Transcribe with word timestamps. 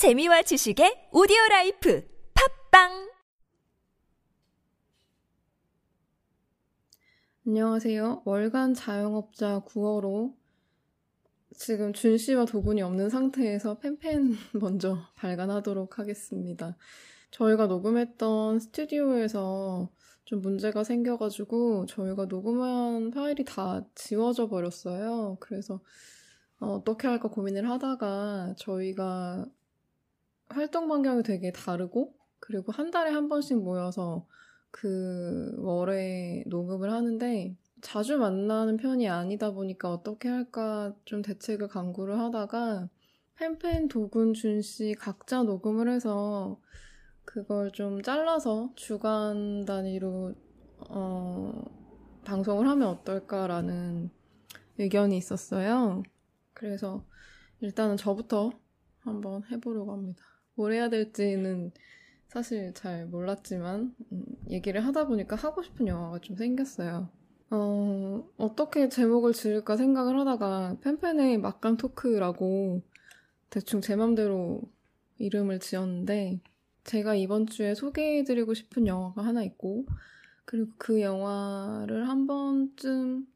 재미와 0.00 0.40
지식의 0.40 1.10
오디오 1.12 1.36
라이프 1.50 2.02
팟빵 2.32 3.10
안녕하세요. 7.46 8.22
월간 8.24 8.72
자영업자 8.72 9.60
9월호 9.66 10.32
지금 11.54 11.92
준 11.92 12.16
씨와 12.16 12.46
도군이 12.46 12.80
없는 12.80 13.10
상태에서 13.10 13.76
팬팬 13.76 14.36
먼저 14.58 14.96
발간하도록 15.16 15.98
하겠습니다. 15.98 16.78
저희가 17.30 17.66
녹음했던 17.66 18.58
스튜디오에서 18.58 19.90
좀 20.24 20.40
문제가 20.40 20.82
생겨가지고 20.82 21.84
저희가 21.84 22.24
녹음한 22.24 23.10
파일이 23.10 23.44
다 23.44 23.84
지워져 23.94 24.48
버렸어요. 24.48 25.36
그래서 25.40 25.82
어, 26.58 26.68
어떻게 26.76 27.06
할까 27.06 27.28
고민을 27.28 27.68
하다가 27.68 28.54
저희가 28.56 29.44
활동 30.50 30.88
반경이 30.88 31.22
되게 31.22 31.52
다르고 31.52 32.14
그리고 32.38 32.72
한 32.72 32.90
달에 32.90 33.10
한 33.10 33.28
번씩 33.28 33.58
모여서 33.62 34.26
그 34.70 35.52
월에 35.58 36.44
녹음을 36.46 36.92
하는데 36.92 37.56
자주 37.80 38.18
만나는 38.18 38.76
편이 38.76 39.08
아니다 39.08 39.52
보니까 39.52 39.90
어떻게 39.92 40.28
할까 40.28 40.94
좀 41.04 41.22
대책을 41.22 41.68
강구를 41.68 42.18
하다가 42.18 42.88
팬팬 43.36 43.88
도군 43.88 44.34
준 44.34 44.60
씨 44.60 44.94
각자 44.98 45.42
녹음을 45.42 45.88
해서 45.88 46.60
그걸 47.24 47.70
좀 47.72 48.02
잘라서 48.02 48.70
주간 48.74 49.64
단위로 49.64 50.34
어, 50.90 51.64
방송을 52.24 52.68
하면 52.68 52.88
어떨까라는 52.88 54.10
의견이 54.78 55.16
있었어요. 55.16 56.02
그래서 56.52 57.04
일단은 57.60 57.96
저부터 57.96 58.50
한번 58.98 59.42
해보려고 59.50 59.92
합니다. 59.92 60.29
뭘 60.60 60.74
해야 60.74 60.90
될지는 60.90 61.72
사실 62.28 62.74
잘 62.74 63.06
몰랐지만 63.06 63.94
음, 64.12 64.24
얘기를 64.50 64.84
하다 64.84 65.06
보니까 65.06 65.34
하고 65.34 65.62
싶은 65.62 65.88
영화가 65.88 66.18
좀 66.18 66.36
생겼어요. 66.36 67.08
어, 67.48 68.28
어떻게 68.36 68.90
제목을 68.90 69.32
지을까 69.32 69.78
생각을 69.78 70.18
하다가 70.20 70.76
팬팬의 70.82 71.38
막강 71.38 71.78
토크라고 71.78 72.82
대충 73.48 73.80
제 73.80 73.96
맘대로 73.96 74.60
이름을 75.16 75.60
지었는데 75.60 76.40
제가 76.84 77.14
이번 77.14 77.46
주에 77.46 77.74
소개해드리고 77.74 78.52
싶은 78.52 78.86
영화가 78.86 79.24
하나 79.24 79.42
있고 79.42 79.86
그리고 80.44 80.72
그 80.76 81.00
영화를 81.00 82.06
한 82.06 82.26
번쯤 82.26 83.26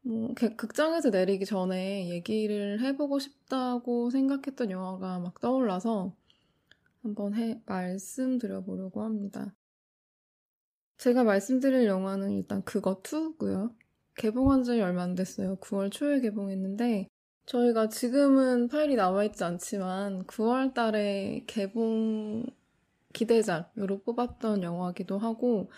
뭐 0.00 0.32
극장에서 0.56 1.10
내리기 1.10 1.44
전에 1.44 2.08
얘기를 2.08 2.80
해보고 2.80 3.18
싶다고 3.18 4.08
생각했던 4.08 4.70
영화가 4.70 5.18
막 5.18 5.38
떠올라서 5.40 6.16
한번 7.08 7.34
해, 7.34 7.58
말씀드려 7.64 8.62
보려고 8.62 9.02
합니다. 9.02 9.54
제가 10.98 11.24
말씀드릴 11.24 11.86
영화는 11.86 12.32
일단 12.32 12.62
그거 12.64 13.00
2고요. 13.00 13.74
개봉한 14.14 14.64
지 14.64 14.78
얼마 14.80 15.04
안 15.04 15.14
됐어요. 15.14 15.56
9월 15.56 15.90
초에 15.90 16.20
개봉했는데 16.20 17.08
저희가 17.46 17.88
지금은 17.88 18.68
파일이 18.68 18.94
나와 18.94 19.24
있지 19.24 19.42
않지만 19.42 20.24
9월 20.24 20.74
달에 20.74 21.44
개봉 21.46 22.44
기대작으로 23.14 24.02
뽑았던 24.02 24.62
영화기도 24.62 25.16
하고 25.18 25.70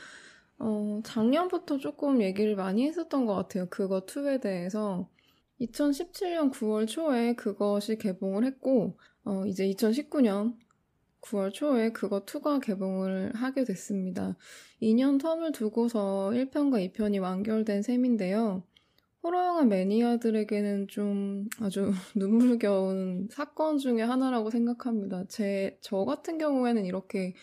어, 0.59 1.01
작년부터 1.05 1.79
조금 1.79 2.23
얘기를 2.23 2.57
많이 2.57 2.89
했었던 2.89 3.25
것 3.25 3.37
같아요. 3.37 3.69
그거 3.71 4.01
2에 4.01 4.41
대해서 4.41 5.09
2017년 5.61 6.51
9월 6.51 6.89
초에 6.89 7.35
그것이 7.35 7.99
개봉을 7.99 8.45
했고 8.45 8.99
어, 9.25 9.45
이제 9.47 9.69
2019년 9.69 10.57
9월 11.23 11.53
초에 11.53 11.91
그거 11.93 12.25
2가 12.25 12.61
개봉을 12.61 13.35
하게 13.35 13.65
됐습니다. 13.65 14.37
2년 14.83 15.21
텀을 15.21 15.53
두고서 15.53 16.31
1편과 16.33 16.93
2편이 16.93 17.21
완결된 17.21 17.83
셈인데요. 17.83 18.63
호러 19.23 19.47
영화 19.47 19.65
매니아들에게는 19.65 20.89
좀 20.89 21.49
아주 21.61 21.91
눈물겨운 22.17 23.29
사건 23.31 23.79
중에 23.79 24.03
하나라고 24.03 24.51
생각합니다. 24.51 25.25
제, 25.29 25.79
저 25.83 26.05
같은 26.05 26.39
경우에는 26.39 26.87
이렇게 26.87 27.35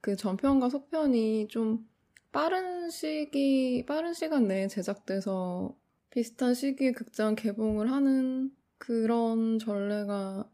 그 0.00 0.16
전편과 0.16 0.70
속편이 0.70 1.48
좀 1.48 1.86
빠른 2.32 2.88
시기, 2.90 3.84
빠른 3.86 4.14
시간 4.14 4.46
내에 4.46 4.68
제작돼서 4.68 5.76
비슷한 6.10 6.54
시기에 6.54 6.92
극장 6.92 7.34
개봉을 7.34 7.90
하는 7.90 8.50
그런 8.78 9.58
전례가 9.58 10.48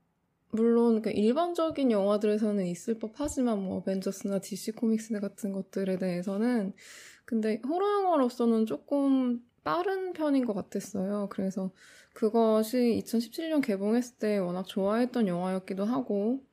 물론 0.53 1.01
그 1.01 1.11
일반적인 1.11 1.91
영화들에서는 1.91 2.67
있을 2.67 2.99
법하지만 2.99 3.63
뭐 3.63 3.79
어벤져스나 3.79 4.41
DC 4.41 4.73
코믹스 4.73 5.19
같은 5.19 5.51
것들에 5.51 5.97
대해서는 5.97 6.75
근데 7.25 7.61
호러 7.67 7.91
영화로서는 8.03 8.67
조금 8.67 9.43
빠른 9.65 10.13
편인 10.13 10.45
것 10.45 10.53
같았어요. 10.53 11.29
그래서 11.31 11.71
그것이 12.13 13.03
2017년 13.03 13.63
개봉했을 13.63 14.19
때 14.19 14.37
워낙 14.37 14.67
좋아했던 14.67 15.27
영화였기도 15.27 15.85
하고 15.87 16.45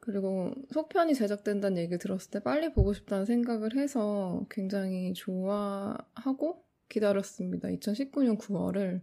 그리고 0.00 0.54
속편이 0.72 1.14
제작된다는 1.14 1.76
얘기를 1.76 1.98
들었을 1.98 2.30
때 2.30 2.40
빨리 2.42 2.72
보고 2.72 2.94
싶다는 2.94 3.26
생각을 3.26 3.76
해서 3.76 4.46
굉장히 4.48 5.12
좋아하고 5.12 6.64
기다렸습니다. 6.88 7.68
2019년 7.68 8.38
9월을. 8.38 9.02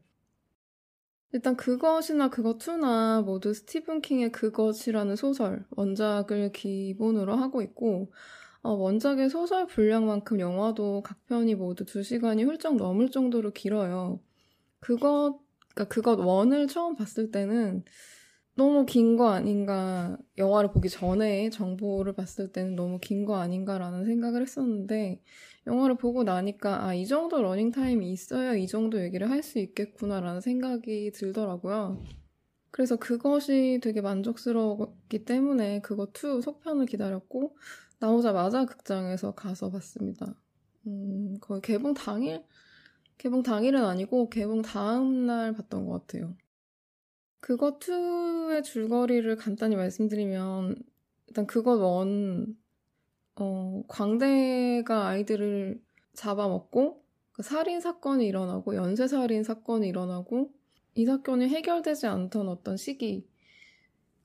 일단 1.36 1.58
그것이나 1.58 2.30
그것 2.30 2.58
투나 2.60 3.22
모두 3.22 3.54
스티븐 3.54 4.02
킹의 4.02 4.32
그것이라는 4.32 5.16
소설 5.18 5.66
원작을 5.72 6.52
기본으로 6.54 7.36
하고 7.36 7.62
있고 7.62 8.12
어, 8.64 8.72
원작의 8.74 9.30
소설 9.30 9.68
분량만큼 9.68 10.40
영화도 10.40 11.04
각 11.04 11.26
편이 11.28 11.56
모두 11.56 11.86
2시간이 11.86 12.44
훌쩍 12.46 12.78
넘을 12.78 13.12
정도로 13.12 13.52
길어요. 13.52 14.22
그것 14.80 15.40
그러니까 15.76 15.94
그것 15.94 16.20
원을 16.20 16.68
처음 16.68 16.96
봤을 16.96 17.32
때는 17.32 17.84
너무 18.56 18.86
긴 18.86 19.18
거 19.18 19.30
아닌가 19.30 20.18
영화를 20.38 20.72
보기 20.72 20.90
전에 20.90 21.50
정보를 21.50 22.14
봤을 22.14 22.52
때는 22.54 22.76
너무 22.76 23.00
긴 23.00 23.26
거 23.26 23.36
아닌가라는 23.38 24.06
생각을 24.06 24.42
했었는데 24.44 25.22
영화를 25.68 25.98
보고 25.98 26.24
나니까 26.24 26.86
아, 26.86 26.94
이 26.94 27.06
정도 27.08 27.42
러닝 27.42 27.72
타임이 27.72 28.12
있어야 28.12 28.56
이 28.56 28.68
정도 28.68 29.02
얘기를 29.04 29.30
할 29.30 29.44
수 29.44 29.60
있겠구나라는 29.60 30.42
생각이 30.42 31.12
들더라고요. 31.14 32.04
그래서 32.72 32.98
그것이 32.98 33.80
되게 33.84 34.02
만족스러웠기 34.02 35.26
때문에 35.26 35.82
그거 35.82 36.08
2 36.14 36.42
속편을 36.42 36.86
기다렸고 36.88 37.58
나오자마자 38.00 38.66
극장에서 38.66 39.34
가서 39.36 39.72
봤습니다. 39.72 40.36
음, 40.88 41.38
거의 41.42 41.62
개봉 41.62 41.94
당일? 41.94 42.44
개봉 43.18 43.44
당일은 43.44 43.84
아니고 43.86 44.30
개봉 44.30 44.62
다음 44.62 45.26
날 45.28 45.54
봤던 45.54 45.86
것 45.88 46.08
같아요. 46.08 46.36
그거 47.40 47.78
2의 47.80 48.64
줄거리를 48.64 49.36
간단히 49.38 49.76
말씀드리면 49.76 50.76
일단 51.28 51.48
그것 51.48 51.78
1 52.06 52.56
어, 53.38 53.84
광대가 53.88 55.08
아이들을 55.08 55.82
잡아먹고 56.14 57.04
그 57.34 57.44
살인 57.44 57.82
사건이 57.82 58.26
일어나고 58.26 58.76
연쇄 58.76 59.08
살인 59.08 59.44
사건이 59.44 59.88
일어나고 59.88 60.52
이 60.96 61.06
사건이 61.06 61.50
해결되지 61.50 62.08
않던 62.08 62.48
어떤 62.48 62.78
시기. 62.78 63.28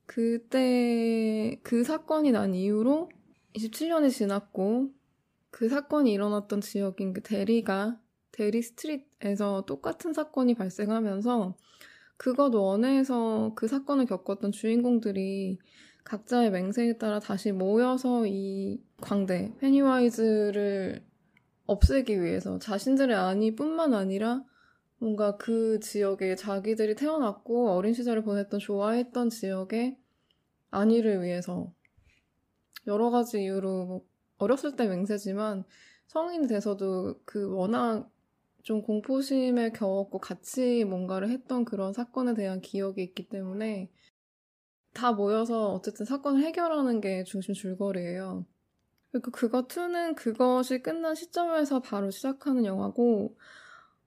그때 0.05 1.59
그 1.63 1.83
사건이 1.83 2.31
난 2.31 2.55
이후로 2.55 3.09
27년이 3.55 4.11
지났고 4.11 4.91
그 5.49 5.67
사건이 5.67 6.11
일어났던 6.13 6.61
지역인 6.61 7.13
그 7.13 7.21
대리가 7.21 7.99
대리 8.31 8.61
스트릿에서 8.61 9.65
똑같은 9.65 10.13
사건이 10.13 10.55
발생하면서 10.55 11.57
그것 12.15 12.53
원에서 12.53 13.51
그 13.55 13.67
사건을 13.67 14.05
겪었던 14.05 14.51
주인공들이 14.53 15.59
각자의 16.03 16.51
맹세에 16.51 16.97
따라 16.97 17.19
다시 17.19 17.51
모여서 17.51 18.25
이 18.25 18.81
광대, 19.01 19.53
페니와이즈를 19.59 21.03
없애기 21.65 22.21
위해서 22.21 22.59
자신들의 22.59 23.15
안위뿐만 23.15 23.93
아니라 23.93 24.43
뭔가 24.97 25.37
그 25.37 25.79
지역에 25.79 26.35
자기들이 26.35 26.95
태어났고 26.95 27.71
어린 27.71 27.93
시절을 27.93 28.23
보냈던 28.23 28.59
좋아했던 28.59 29.29
지역의 29.29 29.97
안위를 30.69 31.23
위해서 31.23 31.73
여러 32.87 33.09
가지 33.09 33.41
이유로 33.41 33.85
뭐 33.85 34.05
어렸을 34.37 34.75
때 34.75 34.87
맹세지만 34.87 35.63
성인 36.07 36.47
돼서도 36.47 37.21
그 37.25 37.53
워낙 37.55 38.11
좀 38.63 38.81
공포심에 38.81 39.71
겨웠고 39.71 40.19
같이 40.19 40.83
뭔가를 40.83 41.29
했던 41.29 41.65
그런 41.65 41.93
사건에 41.93 42.33
대한 42.33 42.61
기억이 42.61 43.01
있기 43.01 43.29
때문에 43.29 43.89
다 44.93 45.11
모여서 45.11 45.73
어쨌든 45.73 46.05
사건을 46.05 46.43
해결하는 46.43 47.01
게 47.01 47.23
중심 47.23 47.53
줄거리예요. 47.53 48.45
그리고 49.11 49.31
그거 49.31 49.67
2는 49.67 50.15
그것이 50.15 50.81
끝난 50.81 51.15
시점에서 51.15 51.81
바로 51.81 52.11
시작하는 52.11 52.65
영화고 52.65 53.35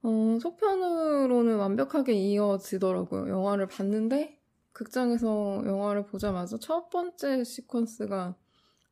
어, 0.03 0.37
속편으로는 0.41 1.57
완벽하게 1.57 2.13
이어지더라고요. 2.13 3.29
영화를 3.29 3.67
봤는데 3.67 4.39
극장에서 4.71 5.63
영화를 5.65 6.05
보자마자 6.05 6.57
첫 6.59 6.89
번째 6.89 7.41
시퀀스가 7.41 8.35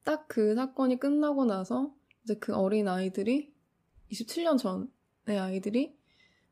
딱 0.03 0.27
그 0.27 0.55
사건이 0.55 0.99
끝나고 0.99 1.45
나서 1.45 1.93
이제 2.23 2.35
그 2.35 2.55
어린 2.55 2.87
아이들이 2.87 3.53
27년 4.11 4.57
전의 4.57 5.39
아이들이 5.39 5.97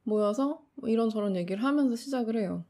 모여서 0.03 0.65
뭐 0.75 0.89
이런저런 0.89 1.35
얘기를 1.35 1.63
하면서 1.63 1.95
시작을 1.95 2.37
해요. 2.37 2.65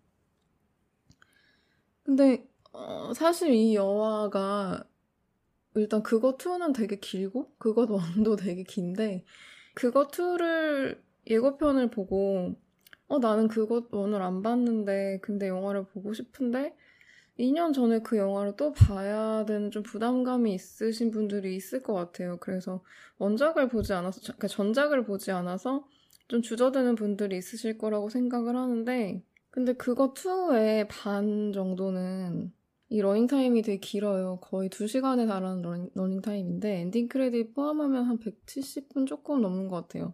근데 2.03 2.50
어, 2.73 3.13
사실 3.13 3.53
이 3.53 3.75
영화가 3.75 4.83
일단 5.75 6.03
그거 6.03 6.37
2는 6.37 6.73
되게 6.73 6.97
길고 6.99 7.53
그것 7.57 7.89
1도 7.89 8.35
되게 8.35 8.63
긴데 8.63 9.25
그거 9.73 10.07
2를 10.07 11.01
예고편을 11.27 11.91
보고 11.91 12.55
어 13.07 13.19
나는 13.19 13.47
그것 13.47 13.89
1을 13.91 14.21
안 14.21 14.41
봤는데 14.41 15.19
근데 15.21 15.47
영화를 15.47 15.85
보고 15.87 16.13
싶은데 16.13 16.75
2년 17.37 17.73
전에 17.73 17.99
그 17.99 18.17
영화를 18.17 18.55
또 18.57 18.73
봐야 18.73 19.45
되는 19.45 19.71
좀 19.71 19.83
부담감이 19.83 20.53
있으신 20.53 21.11
분들이 21.11 21.55
있을 21.55 21.81
것 21.81 21.93
같아요. 21.93 22.37
그래서 22.39 22.83
원작을 23.17 23.69
보지 23.69 23.93
않아서 23.93 24.21
그러니까 24.21 24.47
전작을 24.47 25.05
보지 25.05 25.31
않아서 25.31 25.87
좀 26.27 26.41
주저되는 26.41 26.95
분들이 26.95 27.37
있으실 27.37 27.77
거라고 27.77 28.09
생각을 28.09 28.55
하는데 28.55 29.23
근데 29.49 29.73
그거 29.73 30.13
2의 30.13 30.87
반 30.89 31.51
정도는 31.53 32.53
이 32.91 32.99
러닝타임이 32.99 33.61
되게 33.61 33.79
길어요. 33.79 34.39
거의 34.41 34.69
2시간에 34.69 35.25
달하는 35.25 35.61
러닝, 35.61 35.89
러닝타임인데 35.95 36.81
엔딩 36.81 37.07
크레딧 37.07 37.53
포함하면 37.53 38.03
한 38.03 38.19
170분 38.19 39.07
조금 39.07 39.41
넘는 39.41 39.69
것 39.69 39.77
같아요. 39.77 40.13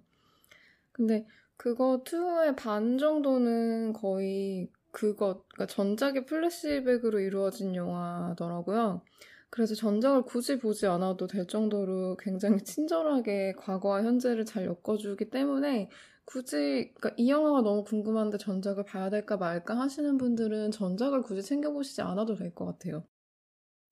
근데 0.92 1.26
그거 1.58 2.04
2의 2.04 2.56
반 2.56 3.00
정도는 3.00 3.94
거의 3.94 4.70
그거, 4.92 5.44
그러니까 5.56 5.66
전작의 5.66 6.28
플래시백으로 6.28 7.20
이루어진 7.20 7.74
영화더라고요. 7.74 9.02
그래서 9.50 9.74
전작을 9.74 10.22
굳이 10.22 10.60
보지 10.60 10.86
않아도 10.86 11.26
될 11.26 11.48
정도로 11.48 12.18
굉장히 12.18 12.60
친절하게 12.64 13.54
과거와 13.58 14.04
현재를 14.04 14.46
잘 14.46 14.66
엮어주기 14.66 15.32
때문에 15.32 15.90
굳이 16.28 16.94
그러니까 16.96 17.16
이 17.18 17.30
영화가 17.32 17.62
너무 17.64 17.84
궁금한데 17.86 18.38
전작을 18.38 18.86
봐야 18.86 19.10
될까 19.10 19.38
말까 19.38 19.80
하시는 19.80 20.18
분들은 20.20 20.72
전작을 20.72 21.24
굳이 21.24 21.42
챙겨보시지 21.42 22.02
않아도 22.04 22.36
될 22.36 22.54
것 22.54 22.66
같아요. 22.68 23.06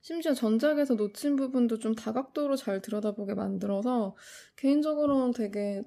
심지어 0.02 0.34
전작에서 0.34 0.96
놓친 0.96 1.36
부분도 1.38 1.80
좀 1.80 1.96
다각도로 1.96 2.56
잘 2.58 2.82
들여다보게 2.82 3.34
만들어서 3.36 4.16
개인적으로는 4.58 5.34
되게 5.34 5.84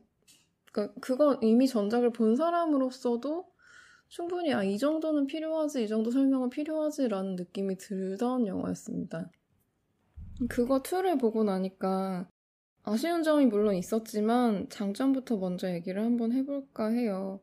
그러니까 0.72 0.94
그건 1.00 1.38
이미 1.42 1.68
전작을 1.68 2.12
본 2.12 2.36
사람으로서도 2.36 3.46
충분히 4.08 4.54
아 4.54 4.64
이 4.64 4.78
정도는 4.78 5.26
필요하지 5.26 5.84
이 5.84 5.88
정도 5.88 6.10
설명은 6.10 6.50
필요하지라는 6.50 7.36
느낌이 7.36 7.78
들던 7.78 8.46
영화였습니다. 8.46 9.30
그거 10.48 10.82
2를 10.82 11.16
보고 11.18 11.44
나니까 11.44 12.28
아쉬운 12.88 13.22
점이 13.22 13.44
물론 13.44 13.74
있었지만 13.74 14.66
장점부터 14.70 15.36
먼저 15.36 15.70
얘기를 15.70 16.02
한번 16.02 16.32
해볼까 16.32 16.88
해요. 16.88 17.38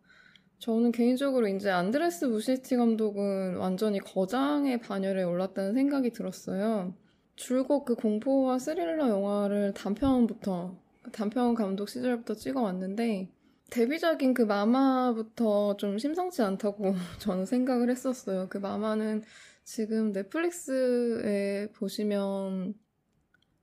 저는 0.58 0.92
개인적으로 0.92 1.48
이제 1.48 1.70
안드레스 1.70 2.26
무시티 2.26 2.76
감독은 2.76 3.58
완전히 3.58 4.00
거장의 4.00 4.82
반열에 4.82 5.22
올랐다는 5.22 5.76
생각이 5.76 6.10
들었어요. 6.14 6.96
줄곧 7.36 7.86
그 7.86 7.94
공포와 7.94 8.58
스릴러 8.58 9.08
영화를 9.08 9.74
단편부터 9.76 10.80
단편 11.12 11.54
감독 11.54 11.90
시절부터 11.90 12.34
찍어왔는데 12.34 13.30
데뷔작인 13.70 14.34
그 14.34 14.42
마마부터 14.42 15.78
좀 15.78 16.00
심상치 16.00 16.42
않다고 16.42 16.96
저는 17.20 17.46
생각을 17.46 17.92
했었어요. 17.92 18.48
그 18.50 18.58
마마는 18.58 19.22
지금 19.64 20.12
넷플릭스에 20.12 21.68
보시면 21.76 22.74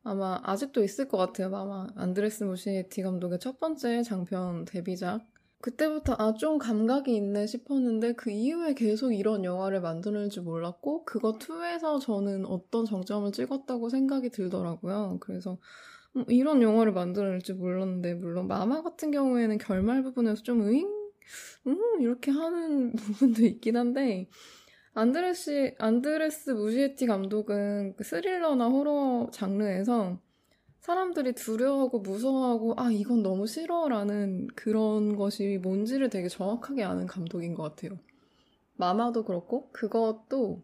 아마 0.05 0.41
아직도 0.43 0.83
있을 0.83 1.09
것 1.09 1.17
같아요. 1.19 1.55
아마 1.57 1.87
안드레스 1.97 2.45
무시에티 2.45 3.03
감독의 3.03 3.39
첫 3.39 3.59
번째 3.61 4.03
장편 4.03 4.65
데뷔작. 4.65 5.27
그때부터 5.61 6.15
아 6.19 6.35
좀 6.35 6.59
감각이 6.59 7.15
있네 7.15 7.47
싶었는데 7.47 8.15
그 8.15 8.31
이후에 8.31 8.75
계속 8.75 9.13
이런 9.13 9.45
영화를 9.45 9.81
만드는 9.81 10.29
줄 10.31 10.43
몰랐고 10.43 11.05
그거 11.05 11.39
2에서 11.39 12.01
저는 12.01 12.47
어떤 12.47 12.85
정점을 12.85 13.31
찍었다고 13.31 13.89
생각이 13.89 14.31
들더라고요. 14.31 15.19
그래서 15.21 15.59
음, 16.17 16.25
이런 16.29 16.63
영화를 16.63 16.93
만들어낼 16.93 17.41
줄 17.43 17.55
몰랐는데 17.57 18.15
물론 18.15 18.49
마마 18.49 18.83
같은 18.83 19.13
경우에는 19.13 19.59
결말 19.59 20.03
부분에서 20.03 20.43
좀 20.43 20.63
으잉? 20.69 20.89
음 21.69 21.79
이렇게 22.01 22.31
하는 22.33 22.93
부분도 22.97 23.45
있긴 23.47 23.77
한데 23.77 24.29
안드레시, 24.95 25.75
안드레스 25.79 26.51
무시에티 26.51 27.07
감독은 27.07 27.95
그 27.97 28.05
스릴러나 28.05 28.69
호러 28.69 29.29
장르에서 29.33 30.19
사람들이 30.81 31.35
두려워하고 31.35 32.01
무서워하고 32.01 32.75
아 32.77 32.91
이건 32.91 33.23
너무 33.23 33.47
싫어라는 33.47 34.49
그런 34.55 35.17
것이 35.17 35.59
뭔지를 35.63 36.11
되게 36.11 36.29
정확하게 36.29 36.83
아는 36.83 37.07
감독인 37.07 37.55
것 37.55 37.63
같아요. 37.63 37.99
마마도 38.75 39.25
그렇고 39.25 39.71
그것도 39.71 40.63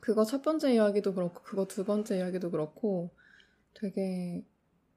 그거 0.00 0.24
첫 0.24 0.42
번째 0.42 0.72
이야기도 0.72 1.12
그렇고 1.12 1.42
그거 1.42 1.66
두 1.66 1.84
번째 1.84 2.18
이야기도 2.18 2.50
그렇고 2.50 3.10
되게 3.74 4.44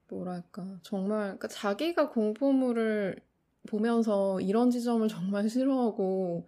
뭐랄까 0.08 0.78
정말 0.82 1.22
그러니까 1.38 1.48
자기가 1.48 2.10
공포물을 2.10 3.20
보면서 3.70 4.40
이런 4.40 4.70
지점을 4.70 5.06
정말 5.08 5.48
싫어하고 5.48 6.46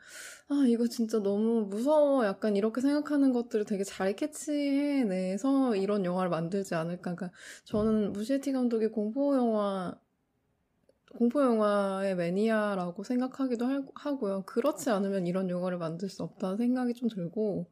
아 0.49 0.65
이거 0.69 0.87
진짜 0.89 1.19
너무 1.21 1.67
무서워. 1.67 2.27
약간 2.27 2.57
이렇게 2.57 2.81
생각하는 2.81 3.33
것들을 3.33 3.65
되게 3.65 3.85
잘 3.85 4.15
캐치해내서 4.17 5.77
이런 5.77 6.05
영화를 6.05 6.31
만들지 6.31 6.75
않을까. 6.75 7.15
그러니까 7.15 7.31
저는 7.65 8.13
무시에티 8.13 8.53
감독의 8.53 8.91
공포 8.93 9.37
영화 9.37 9.95
공포 11.17 11.43
영화의 11.43 12.17
매니아라고 12.17 13.05
생각하기도 13.05 13.67
하고요. 13.95 14.45
그렇지 14.47 14.91
않으면 14.91 15.27
이런 15.27 15.49
영화를 15.51 15.79
만들 15.79 16.09
수 16.09 16.23
없다는 16.23 16.57
생각이 16.57 16.95
좀 16.95 17.09
들고. 17.09 17.71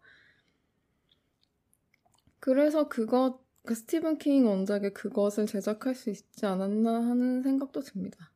그래서 2.39 2.89
그것 2.89 3.41
그 3.65 3.75
스티븐 3.75 4.19
킹 4.19 4.47
원작의 4.47 4.95
그것을 4.95 5.47
제작할 5.47 5.95
수 5.95 6.11
있지 6.11 6.47
않았나 6.47 6.95
하는 7.07 7.43
생각도 7.43 7.81
듭니다. 7.81 8.30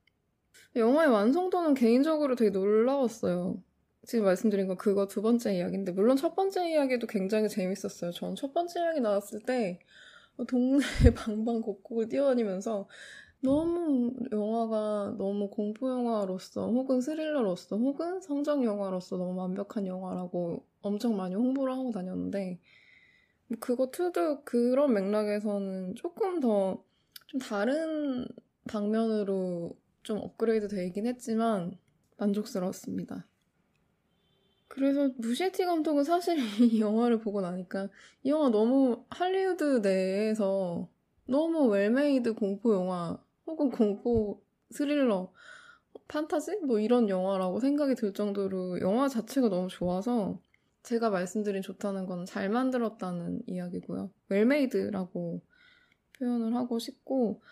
영화의 0.77 1.11
완성도는 1.11 1.75
개인적으로 1.75 2.35
되게 2.37 2.51
놀라웠어요. 2.51 3.63
지금 4.07 4.25
말씀드린 4.27 4.67
건 4.69 4.77
그거 4.77 5.07
두 5.07 5.23
번째 5.23 5.55
이야기인데, 5.57 5.93
물론 5.93 6.17
첫 6.17 6.35
번째 6.35 6.69
이야기도 6.71 7.07
굉장히 7.07 7.49
재밌었어요. 7.49 8.11
전 8.13 8.35
첫 8.35 8.53
번째 8.53 8.81
이야기 8.81 9.01
나왔을 9.01 9.41
때, 9.41 9.79
동네 10.49 10.79
방방곡곡을 11.17 12.09
뛰어다니면서 12.09 12.89
너무 13.43 14.15
영화가 14.33 15.17
너무 15.19 15.51
공포 15.51 15.91
영화로서 15.91 16.69
혹은 16.71 17.01
스릴러로서 17.03 17.77
혹은 17.79 18.21
성장 18.23 18.65
영화로서 18.65 19.17
너무 19.19 19.39
완벽한 19.41 19.87
영화라고 19.87 20.65
엄청 20.83 21.17
많이 21.17 21.35
홍보를 21.37 21.75
하고 21.75 21.93
다녔는데 21.93 22.61
그거 23.61 23.91
투도 23.91 24.43
그런 24.45 24.93
맥락에서는 24.95 25.95
조금 25.97 26.41
더 26.41 26.83
좀 27.29 27.41
다른 27.41 28.27
방면으로 28.69 29.77
좀 30.05 30.19
업그레이드 30.19 30.69
되긴 30.69 31.07
했지만 31.07 31.77
만족스러웠습니다. 32.19 33.27
그래서 34.69 35.11
무시에티 35.19 35.65
감독은 35.65 36.05
사실 36.05 36.37
이 36.73 36.81
영화를 36.81 37.19
보고 37.21 37.41
나니까 37.41 37.89
이 38.23 38.31
영화 38.31 38.51
너무 38.51 39.05
할리우드 39.11 39.81
내에서 39.83 40.89
너무 41.27 41.69
well-made 41.69 42.35
공포 42.35 42.75
영화 42.75 43.19
혹은 43.47 43.71
공포 43.71 44.43
스릴러 44.71 45.33
판타지 46.09 46.59
뭐 46.67 46.81
이런 46.81 47.09
영화라고 47.09 47.61
생각이 47.61 47.95
들 47.95 48.13
정도로 48.13 48.81
영화 48.81 49.09
자체가 49.09 49.49
너무 49.49 49.69
좋아서 49.69 50.41
제가 50.83 51.09
말씀드린 51.11 51.63
좋다는 51.63 52.07
건 52.07 52.27
잘 52.27 52.51
만들었다는 52.51 53.43
이야기고요. 53.47 54.11
well-made라고 54.29 55.41
표현을 56.19 56.55
하고 56.55 56.79
싶고 56.79 57.43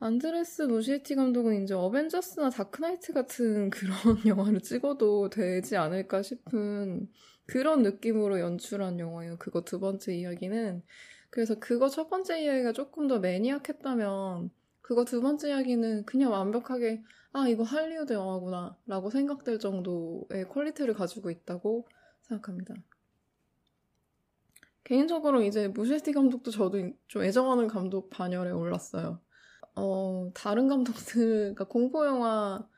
안드레스 0.00 0.62
무시에티 0.62 1.16
감독은 1.16 1.64
이제 1.64 1.74
어벤져스나 1.74 2.50
다크나이트 2.50 3.12
같은 3.12 3.68
그런 3.70 4.24
영화를 4.26 4.60
찍어도 4.60 5.28
되지 5.28 5.76
않을까 5.76 6.22
싶은 6.22 7.10
그런 7.46 7.82
느낌으로 7.82 8.38
연출한 8.38 9.00
영화예요. 9.00 9.38
그거 9.38 9.62
두 9.62 9.80
번째 9.80 10.14
이야기는. 10.14 10.82
그래서 11.30 11.56
그거 11.58 11.88
첫 11.88 12.08
번째 12.08 12.42
이야기가 12.42 12.72
조금 12.72 13.08
더 13.08 13.18
maniac했다면 13.18 14.50
그거 14.82 15.04
두 15.04 15.20
번째 15.20 15.48
이야기는 15.48 16.04
그냥 16.04 16.30
완벽하게 16.32 17.02
아 17.32 17.48
이거 17.48 17.64
할리우드 17.64 18.12
영화구나 18.12 18.76
라고 18.86 19.10
생각될 19.10 19.58
정도의 19.58 20.48
퀄리티를 20.48 20.94
가지고 20.94 21.30
있다고 21.30 21.88
생각합니다. 22.22 22.74
개인적으로 24.84 25.42
이제 25.42 25.68
무시에티 25.68 26.12
감독도 26.12 26.50
저도 26.52 26.92
좀 27.08 27.22
애정하는 27.22 27.66
감독 27.66 28.08
반열에 28.10 28.52
올랐어요. 28.52 29.20
어, 29.78 30.30
다른 30.34 30.68
감독들, 30.68 31.54
공포영화 31.68 32.68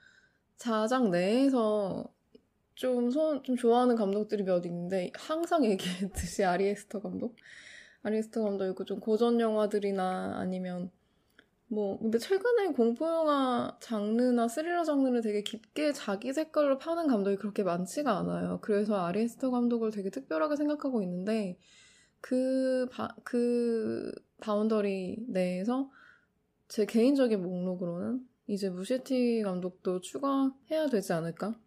자작 0.56 1.08
내에서 1.10 2.04
좀, 2.74 3.10
손, 3.10 3.42
좀 3.42 3.56
좋아하는 3.56 3.96
감독들이 3.96 4.42
몇 4.44 4.64
있는데, 4.66 5.10
항상 5.14 5.64
얘기했듯이 5.66 6.44
아리에스터 6.44 7.00
감독? 7.00 7.36
아리에스터 8.02 8.42
감독 8.42 8.68
있고, 8.70 8.84
좀 8.84 9.00
고전 9.00 9.40
영화들이나 9.40 10.34
아니면, 10.36 10.90
뭐, 11.68 11.98
근데 11.98 12.18
최근에 12.18 12.72
공포영화 12.72 13.78
장르나 13.80 14.48
스릴러 14.48 14.84
장르를 14.84 15.22
되게 15.22 15.42
깊게 15.42 15.92
자기 15.92 16.32
색깔로 16.32 16.78
파는 16.78 17.06
감독이 17.06 17.36
그렇게 17.36 17.62
많지가 17.62 18.18
않아요. 18.18 18.58
그래서 18.60 18.96
아리에스터 19.06 19.50
감독을 19.50 19.90
되게 19.90 20.10
특별하게 20.10 20.56
생각하고 20.56 21.02
있는데, 21.02 21.58
그, 22.20 22.86
바, 22.90 23.08
그 23.24 24.12
boundary 24.40 25.24
내에서 25.28 25.90
제 26.70 26.86
개인적인 26.86 27.42
목록으로는 27.42 28.24
이제 28.46 28.70
무시에티 28.70 29.42
감독도 29.42 30.00
추가해야 30.02 30.86
되지 30.88 31.12
않을까? 31.12 31.58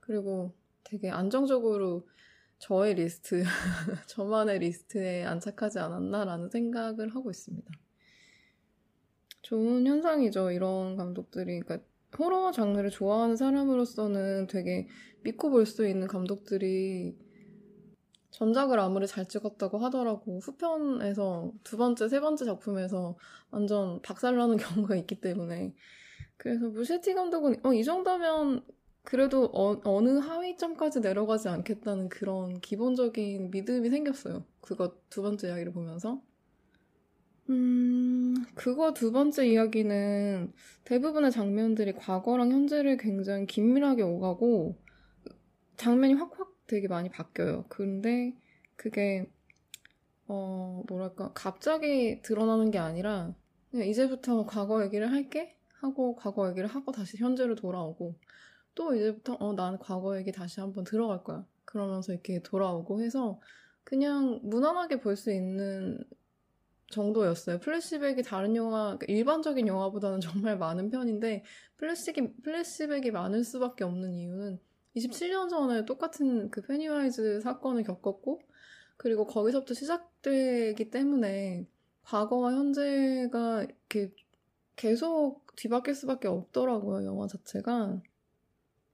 그리고 0.00 0.54
되게 0.82 1.10
안정적으로 1.10 2.08
저의 2.58 2.94
리스트, 2.94 3.42
저만의 4.08 4.60
리스트에 4.60 5.24
안착하지 5.24 5.78
않았나라는 5.78 6.48
생각을 6.48 7.14
하고 7.14 7.30
있습니다. 7.30 7.70
좋은 9.42 9.86
현상이죠. 9.86 10.52
이런 10.52 10.96
감독들이. 10.96 11.60
그러니까 11.60 11.86
호러 12.18 12.50
장르를 12.50 12.88
좋아하는 12.88 13.36
사람으로서는 13.36 14.46
되게 14.46 14.88
믿고 15.22 15.50
볼 15.50 15.66
수 15.66 15.86
있는 15.86 16.08
감독들이 16.08 17.14
전작을 18.30 18.78
아무리 18.78 19.06
잘 19.06 19.26
찍었다고 19.26 19.78
하더라고 19.78 20.38
후편에서 20.38 21.52
두 21.64 21.76
번째, 21.76 22.08
세 22.08 22.20
번째 22.20 22.44
작품에서 22.44 23.16
완전 23.50 24.00
박살나는 24.02 24.56
경우가 24.58 24.96
있기 24.96 25.20
때문에 25.20 25.74
그래서 26.36 26.68
무셰티 26.68 27.14
감독은 27.14 27.60
어, 27.64 27.72
이 27.72 27.84
정도면 27.84 28.64
그래도 29.02 29.50
어, 29.52 30.00
느 30.00 30.18
하위점까지 30.18 31.00
내려가지 31.00 31.48
않겠다는 31.48 32.08
그런 32.08 32.60
기본적인 32.60 33.50
믿음이 33.50 33.90
생겼어요. 33.90 34.44
그거 34.60 34.94
두 35.08 35.22
번째 35.22 35.48
이야기를 35.48 35.72
보면서. 35.72 36.22
음, 37.48 38.34
그거 38.54 38.92
두 38.94 39.10
번째 39.10 39.48
이야기는 39.48 40.52
대부분의 40.84 41.32
장면들이 41.32 41.94
과거랑 41.94 42.52
현재를 42.52 42.96
굉장히 42.96 43.46
긴밀하게 43.46 44.02
오가고 44.02 44.78
장면이 45.76 46.14
확확 46.14 46.49
되게 46.70 46.88
많이 46.88 47.10
바뀌어요. 47.10 47.66
근데 47.68 48.34
그게 48.76 49.26
어, 50.28 50.84
뭐랄까, 50.88 51.32
갑자기 51.34 52.22
드러나는 52.22 52.70
게 52.70 52.78
아니라, 52.78 53.34
그냥 53.70 53.88
이제부터 53.88 54.46
과거 54.46 54.84
얘기를 54.84 55.10
할게? 55.12 55.56
하고, 55.80 56.14
과거 56.16 56.48
얘기를 56.50 56.68
하고 56.68 56.92
다시 56.92 57.16
현재로 57.18 57.56
돌아오고, 57.56 58.14
또 58.76 58.94
이제부터 58.94 59.34
어 59.40 59.52
나는 59.54 59.78
과거 59.80 60.16
얘기 60.18 60.32
다시 60.32 60.60
한번 60.60 60.84
들어갈 60.84 61.24
거야. 61.24 61.44
그러면서 61.64 62.12
이렇게 62.12 62.42
돌아오고 62.42 63.02
해서 63.02 63.40
그냥 63.84 64.40
무난하게 64.44 65.00
볼 65.00 65.16
수 65.16 65.32
있는 65.32 65.98
정도였어요. 66.90 67.58
플래시백이 67.60 68.22
다른 68.22 68.56
영화, 68.56 68.96
그러니까 68.98 69.06
일반적인 69.08 69.66
영화보다는 69.66 70.20
정말 70.46 70.58
많은 70.58 70.90
편인데, 70.90 71.44
플래시백이, 71.78 72.42
플래시백이 72.42 73.10
많을 73.12 73.44
수밖에 73.44 73.84
없는 73.84 74.14
이유는 74.14 74.60
27년 74.96 75.48
전에 75.48 75.84
똑같은 75.84 76.50
그 76.50 76.62
페니와이즈 76.62 77.40
사건을 77.40 77.82
겪었고, 77.84 78.40
그리고 78.96 79.26
거기서부터 79.26 79.74
시작되기 79.74 80.90
때문에 80.90 81.66
과거와 82.04 82.52
현재가 82.52 83.64
이렇게 83.64 84.12
계속 84.76 85.54
뒤바뀔 85.56 85.94
수밖에 85.94 86.28
없더라고요, 86.28 87.06
영화 87.06 87.26
자체가. 87.26 88.00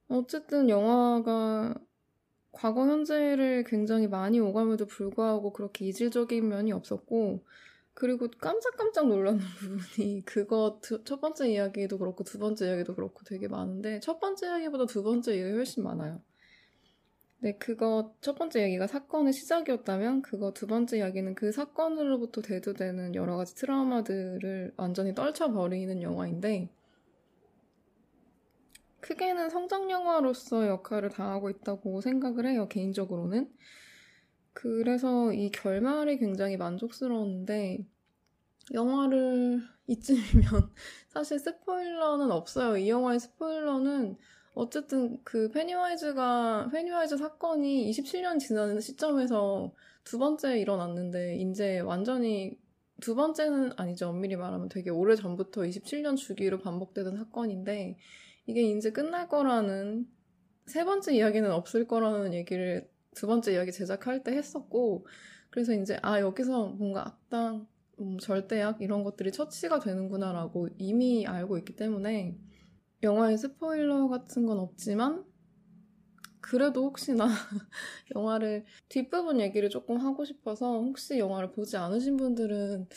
어쨌든 0.09 0.69
영화가 0.69 1.75
과거 2.53 2.87
현재를 2.87 3.65
굉장히 3.65 4.07
많이 4.09 4.41
오감에도 4.41 4.87
불구하고 4.87 5.53
그렇게 5.53 5.87
이질적인 5.87 6.49
면이 6.49 6.73
없었고 6.73 7.45
그리고 7.97 8.29
깜짝깜짝 8.29 9.09
놀라는 9.09 9.41
부분이 9.59 10.23
그거 10.27 10.79
두, 10.83 11.03
첫 11.03 11.19
번째 11.19 11.51
이야기도 11.51 11.97
그렇고 11.97 12.25
두 12.25 12.39
번째 12.39 12.67
이야기도 12.67 12.95
그렇고 12.95 13.25
되게 13.25 13.49
많은데 13.49 14.01
첫 14.01 14.21
번째 14.21 14.49
이야기보다 14.49 14.85
두 14.85 15.03
번째 15.03 15.35
이야기 15.35 15.53
훨씬 15.53 15.83
많아요. 15.83 16.21
네, 17.39 17.57
그거 17.57 18.15
첫 18.21 18.35
번째 18.37 18.61
이야기가 18.61 18.87
사건의 18.87 19.33
시작이었다면 19.33 20.21
그거 20.21 20.53
두 20.53 20.67
번째 20.67 20.99
이야기는 20.99 21.35
그 21.37 21.53
사건으로부터 21.53 22.43
대두되는 22.43 23.15
여러 23.15 23.39
가지 23.39 23.55
트라우마들을 23.55 24.75
완전히 24.77 25.15
떨쳐버리는 25.15 26.03
영화인데 26.03 26.69
크게는 29.01 29.49
성장 29.49 29.91
영화로서 29.91 30.67
역할을 30.67 31.09
다하고 31.09 31.49
있다고 31.49 32.03
생각을 32.03 32.47
해요, 32.47 32.69
개인적으로는. 32.69 33.51
그래서 34.57 35.35
이 35.35 35.51
결말이 35.51 36.17
굉장히 36.17 36.57
만족스러웠는데, 36.57 37.85
영화를 38.73 39.61
이쯤이면 39.87 40.73
사실 41.09 41.39
스포일러는 41.39 42.31
없어요. 42.31 42.79
이 42.79 42.89
영화의 42.89 43.21
스포일러는 43.21 44.17
어쨌든 44.55 45.23
그 45.25 45.51
페니와이즈가, 45.51 46.71
페니와이즈 46.73 47.19
사건이 47.19 47.91
27년 47.91 48.39
지나는 48.41 48.81
시점에서 48.81 49.75
두 50.05 50.19
번째 50.19 50.59
일어났는데, 50.59 51.37
이제 51.37 51.81
완전히 51.81 52.59
두 53.03 53.15
번째는 53.15 53.73
아니죠. 53.77 54.09
엄밀히 54.09 54.37
말하면 54.37 54.71
되게 54.71 54.89
오래 54.89 55.17
전부터 55.17 55.65
27년 55.65 56.17
주기로 56.17 56.61
반복되던 56.61 57.15
사건인데, 57.19 57.99
이게 58.47 58.63
이제 58.63 58.91
끝날 58.91 59.29
거라는 59.29 60.09
세 60.65 60.87
번째 60.87 61.15
이야기는 61.15 61.53
없을 61.53 61.87
거라는 61.87 62.33
얘기를 62.33 62.89
두 63.17 63.27
번째 63.29 63.55
이야기 63.55 63.73
제작할 63.73 64.25
때 64.25 64.33
했었고 64.33 65.07
그래서 65.51 65.75
이제 65.75 65.99
아 66.03 66.21
여기서 66.21 66.69
뭔가 66.69 67.09
악당 67.09 67.67
음, 68.01 68.19
절대약 68.19 68.83
이런 68.83 69.05
것들이 69.05 69.33
처치가 69.33 69.81
되는구나라고 69.81 70.69
이미 70.79 71.27
알고 71.27 71.59
있기 71.59 71.77
때문에 71.77 72.39
영화의 73.03 73.39
스포일러 73.39 74.09
같은 74.09 74.47
건 74.47 74.59
없지만 74.61 75.25
그래도 76.41 76.85
혹시나 76.85 77.27
영화를 78.15 78.65
뒷부분 78.89 79.41
얘기를 79.41 79.69
조금 79.71 79.97
하고 79.99 80.25
싶어서 80.25 80.81
혹시 80.81 81.19
영화를 81.19 81.53
보지 81.53 81.77
않으신 81.77 82.17
분들은 82.17 82.89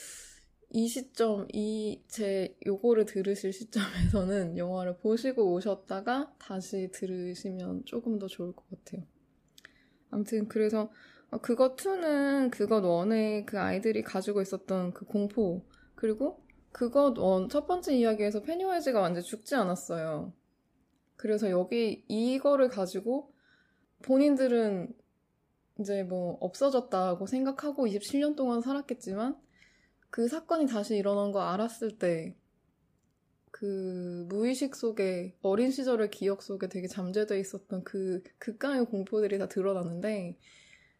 이 0.71 0.87
시점, 0.87 1.47
이 1.53 2.03
제 2.07 2.55
요거를 2.65 3.05
들으실 3.05 3.53
시점에서는 3.53 4.57
영화를 4.57 4.97
보시고 4.97 5.53
오셨다가 5.53 6.33
다시 6.39 6.89
들으시면 6.91 7.85
조금 7.85 8.19
더 8.19 8.27
좋을 8.27 8.53
것 8.55 8.69
같아요. 8.69 9.05
아무튼 10.11 10.47
그래서 10.47 10.91
어, 11.31 11.37
그것 11.37 11.75
2는 11.75 12.51
그것 12.51 12.81
1에 12.81 13.45
그 13.45 13.59
아이들이 13.59 14.03
가지고 14.03 14.41
있었던 14.41 14.93
그 14.93 15.05
공포 15.05 15.63
그리고 15.95 16.43
그것 16.71 17.17
1, 17.17 17.49
첫 17.49 17.67
번째 17.67 17.95
이야기에서 17.95 18.41
페니와이즈가 18.41 18.99
완전 18.99 19.23
죽지 19.23 19.55
않았어요. 19.55 20.33
그래서 21.15 21.49
여기 21.49 22.05
이거를 22.07 22.69
가지고 22.69 23.33
본인들은 24.03 24.93
이제 25.79 26.03
뭐 26.03 26.37
없어졌다고 26.39 27.25
생각하고 27.25 27.87
27년 27.87 28.35
동안 28.35 28.61
살았겠지만 28.61 29.37
그 30.09 30.27
사건이 30.27 30.67
다시 30.67 30.95
일어난 30.95 31.31
거 31.31 31.41
알았을 31.41 31.97
때, 31.97 32.35
그 33.59 34.25
무의식 34.29 34.73
속에 34.73 35.35
어린 35.41 35.69
시절의 35.69 36.11
기억 36.11 36.41
속에 36.41 36.69
되게 36.69 36.87
잠재돼 36.87 37.37
있었던 37.41 37.83
그 37.83 38.23
극강의 38.37 38.85
공포들이 38.85 39.37
다 39.37 39.49
드러나는데, 39.49 40.37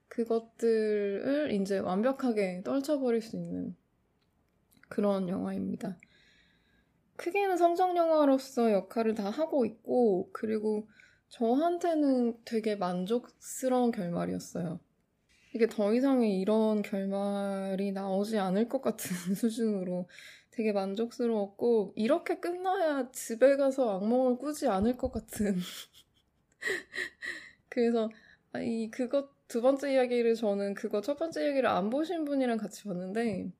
그것들을 0.09 1.53
이제 1.53 1.79
완벽하게 1.79 2.63
떨쳐버릴 2.65 3.21
수 3.21 3.37
있는 3.37 3.77
그런 4.89 5.29
영화입니다. 5.29 5.97
크게는 7.15 7.55
성장 7.55 7.95
영화로서 7.95 8.73
역할을 8.73 9.13
다 9.13 9.29
하고 9.29 9.65
있고, 9.65 10.29
그리고 10.33 10.85
저한테는 11.29 12.39
되게 12.43 12.75
만족스러운 12.75 13.91
결말이었어요. 13.91 14.81
이게 15.55 15.65
더 15.65 15.93
이상의 15.93 16.41
이런 16.41 16.81
결말이 16.81 17.93
나오지 17.93 18.37
않을 18.37 18.67
것 18.67 18.81
같은 18.81 19.15
수준으로 19.33 20.09
되게 20.59 20.73
만족스러웠고, 20.73 21.93
이렇게 21.95 22.39
끝나야 22.41 23.11
집에 23.13 23.55
가서 23.55 23.95
악몽을 23.95 24.37
꾸지 24.39 24.67
않을 24.67 24.97
것 24.97 25.09
같은. 25.09 25.55
그래서, 27.69 28.09
아, 28.53 28.59
이, 28.61 28.89
그것, 28.91 29.29
두 29.47 29.61
번째 29.61 29.93
이야기를 29.93 30.35
저는 30.35 30.73
그거 30.75 31.01
첫 31.01 31.17
번째 31.17 31.45
이야기를 31.45 31.67
안 31.69 31.89
보신 31.89 32.25
분이랑 32.25 32.57
같이 32.57 32.83
봤는데, 32.83 33.51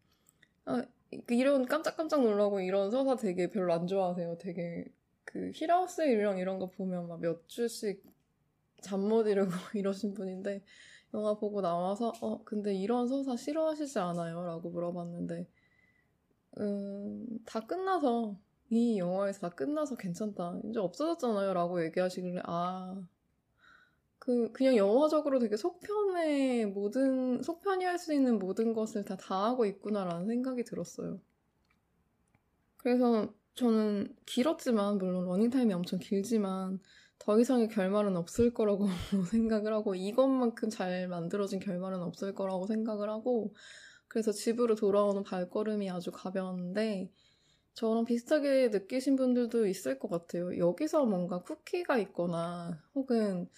아, 0.65 0.83
이런 1.29 1.65
깜짝깜짝 1.67 2.23
놀라고 2.23 2.61
이런 2.61 2.91
서사 2.91 3.17
되게 3.17 3.49
별로 3.49 3.73
안 3.73 3.87
좋아하세요. 3.87 4.37
되게, 4.39 4.85
그, 5.25 5.51
히라우스 5.55 6.03
일령 6.03 6.39
이런 6.39 6.59
거 6.59 6.69
보면 6.71 7.07
막 7.09 7.21
몇 7.21 7.47
주씩 7.49 8.03
잠 8.81 9.01
못 9.09 9.27
이루고 9.27 9.51
이러신 9.75 10.13
분인데, 10.13 10.63
영화 11.13 11.35
보고 11.35 11.61
나와서 11.61 12.13
어 12.21 12.43
근데 12.43 12.73
이런 12.75 13.07
서사 13.07 13.35
싫어하시지 13.37 13.99
않아요? 13.99 14.43
라고 14.45 14.69
물어봤는데 14.69 15.47
음, 16.57 17.25
다 17.45 17.61
끝나서 17.61 18.37
이 18.69 18.97
영화에서 18.99 19.41
다 19.41 19.49
끝나서 19.49 19.95
괜찮다 19.97 20.59
이제 20.65 20.79
없어졌잖아요 20.79 21.53
라고 21.53 21.83
얘기하시길래 21.83 22.41
아 22.45 22.95
그 24.19 24.51
그냥 24.51 24.75
영화적으로 24.77 25.39
되게 25.39 25.57
속편의 25.57 26.67
모든 26.67 27.41
속편이 27.41 27.83
할 27.85 27.97
수 27.97 28.13
있는 28.13 28.37
모든 28.39 28.73
것을 28.73 29.03
다 29.03 29.15
다 29.17 29.45
하고 29.45 29.65
있구나라는 29.65 30.27
생각이 30.27 30.63
들었어요. 30.63 31.19
그래서 32.77 33.33
저는 33.55 34.15
길었지만 34.25 34.97
물론 34.99 35.25
러닝타임이 35.25 35.73
엄청 35.73 35.99
길지만 35.99 36.79
더 37.17 37.39
이상의 37.39 37.67
결말은 37.69 38.15
없을 38.15 38.53
거라고 38.53 38.87
생각을 39.31 39.73
하고 39.73 39.95
이것만큼 39.95 40.69
잘 40.69 41.07
만들어진 41.07 41.59
결말은 41.59 42.01
없을 42.01 42.33
거라고 42.33 42.67
생각을 42.67 43.09
하고 43.09 43.53
그래서 44.09 44.31
집으로 44.33 44.75
돌아오는 44.75 45.23
발걸음이 45.23 45.89
아주 45.91 46.11
가벼웠는데 46.11 47.11
저랑 47.75 48.05
비슷하게 48.05 48.69
느끼신 48.69 49.15
분들도 49.15 49.67
있을 49.67 49.99
것 49.99 50.09
같아요. 50.09 50.57
여기서 50.57 51.05
뭔가 51.05 51.41
쿠키가 51.43 51.97
있거나 51.99 52.83
혹은 52.95 53.49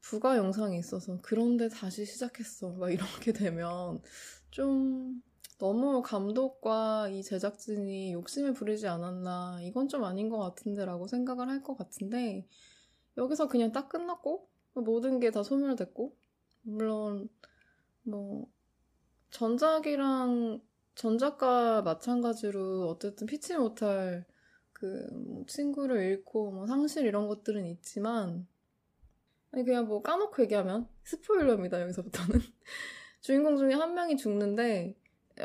부가 0.00 0.36
영상이 0.36 0.78
있어서 0.78 1.20
그런데 1.22 1.68
다시 1.68 2.04
시작했어. 2.06 2.70
막 2.72 2.90
이렇게 2.92 3.32
되면 3.32 4.02
좀 4.50 5.22
너무 5.58 6.02
감독과 6.02 7.08
이 7.10 7.22
제작진이 7.22 8.12
욕심을 8.14 8.54
부리지 8.54 8.86
않았나. 8.88 9.60
이건 9.62 9.88
좀 9.88 10.04
아닌 10.04 10.28
것 10.30 10.38
같은데 10.38 10.84
라고 10.84 11.06
생각을 11.08 11.48
할 11.48 11.62
것 11.62 11.76
같은데 11.76 12.46
여기서 13.18 13.48
그냥 13.48 13.72
딱 13.72 13.88
끝났고 13.88 14.48
모든 14.74 15.20
게 15.20 15.30
다 15.30 15.42
소멸됐고 15.42 16.16
물론 16.62 17.28
뭐 18.02 18.46
전작이랑 19.30 20.60
전작과 20.94 21.82
마찬가지로 21.82 22.88
어쨌든 22.88 23.26
피치 23.26 23.56
못할 23.56 24.26
그 24.72 25.08
뭐 25.38 25.44
친구를 25.46 26.02
잃고 26.04 26.52
뭐 26.52 26.66
상실 26.66 27.06
이런 27.06 27.26
것들은 27.28 27.66
있지만 27.66 28.46
아니 29.50 29.64
그냥 29.64 29.86
뭐 29.86 30.02
까놓고 30.02 30.42
얘기하면 30.42 30.88
스포일러입니다 31.04 31.80
여기서부터는. 31.82 32.40
주인공 33.20 33.56
중에 33.56 33.74
한 33.74 33.94
명이 33.94 34.16
죽는데 34.16 34.94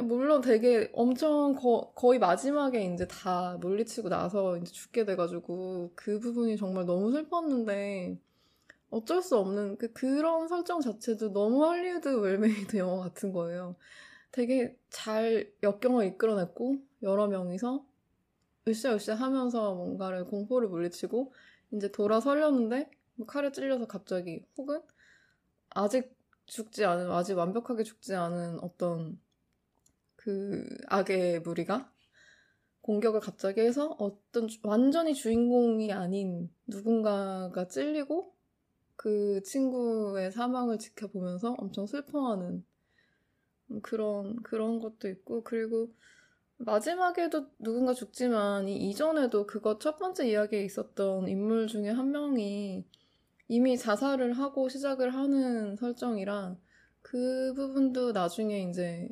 물론 0.04 0.42
되게 0.42 0.90
엄청 0.94 1.56
거, 1.56 1.92
거의 1.96 2.20
마지막에 2.20 2.84
이제 2.94 3.08
다 3.08 3.58
물리치고 3.60 4.10
나서 4.10 4.58
이제 4.58 4.72
죽게 4.72 5.06
돼가지고 5.06 5.92
그 5.96 6.20
부분이 6.20 6.58
정말 6.58 6.86
너무 6.86 7.12
슬펐는데 7.12 8.20
어쩔 8.94 9.24
수 9.24 9.38
없는 9.38 9.78
그, 9.78 9.92
그런 9.92 10.48
설정 10.48 10.80
자체도 10.80 11.34
너무 11.34 11.66
할리우드 11.66 12.10
well-made 12.10 12.78
영화 12.78 13.04
같은 13.10 13.34
거예요. 13.34 13.76
되게 14.32 14.78
잘 14.90 15.52
역경을 15.64 16.06
이끌어냈고 16.06 16.78
여러 17.02 17.28
명이서 17.28 17.86
으쌰으쌰 18.68 19.16
하면서 19.16 19.74
뭔가를 19.74 20.26
공포를 20.26 20.68
물리치고 20.68 21.34
이제 21.72 21.92
돌아서려는데 21.92 22.90
뭐 23.16 23.26
칼에 23.26 23.52
찔려서 23.52 23.88
갑자기 23.88 24.46
혹은 24.58 24.82
아직 25.70 26.16
죽지 26.46 26.86
않은 26.86 27.12
아직 27.12 27.34
완벽하게 27.34 27.84
죽지 27.84 28.14
않은 28.14 28.60
어떤 28.60 29.20
그 30.16 30.68
악의 30.88 31.42
무리가 31.42 31.92
공격을 32.82 33.22
갑자기 33.22 33.62
해서 33.62 33.96
어떤 33.98 34.48
완전히 34.62 35.16
주인공이 35.16 35.92
아닌 35.92 36.54
누군가가 36.68 37.68
찔리고 37.68 38.34
그 38.96 39.42
친구의 39.44 40.32
사망을 40.32 40.80
지켜보면서 40.80 41.56
엄청 41.58 41.86
슬퍼하는 41.88 42.64
그런 43.82 44.36
그런 44.44 44.80
것도 44.80 45.10
있고 45.10 45.44
그리고 45.44 45.90
마지막에도 46.58 47.48
누군가 47.60 47.94
죽지만 47.94 48.68
이 48.68 48.90
이전에도 48.90 49.48
그것 49.48 49.80
첫 49.80 49.98
번째 49.98 50.30
이야기에 50.30 50.64
있었던 50.64 51.28
인물 51.28 51.68
중에 51.68 51.90
한 51.90 52.12
명이 52.12 52.86
이미 53.50 53.78
자살을 53.78 54.34
하고 54.34 54.70
시작을 54.70 55.14
하는 55.14 55.76
설정이라 55.76 56.56
그 57.02 57.54
부분도 57.56 58.14
나중에 58.14 58.70
이제 58.70 59.10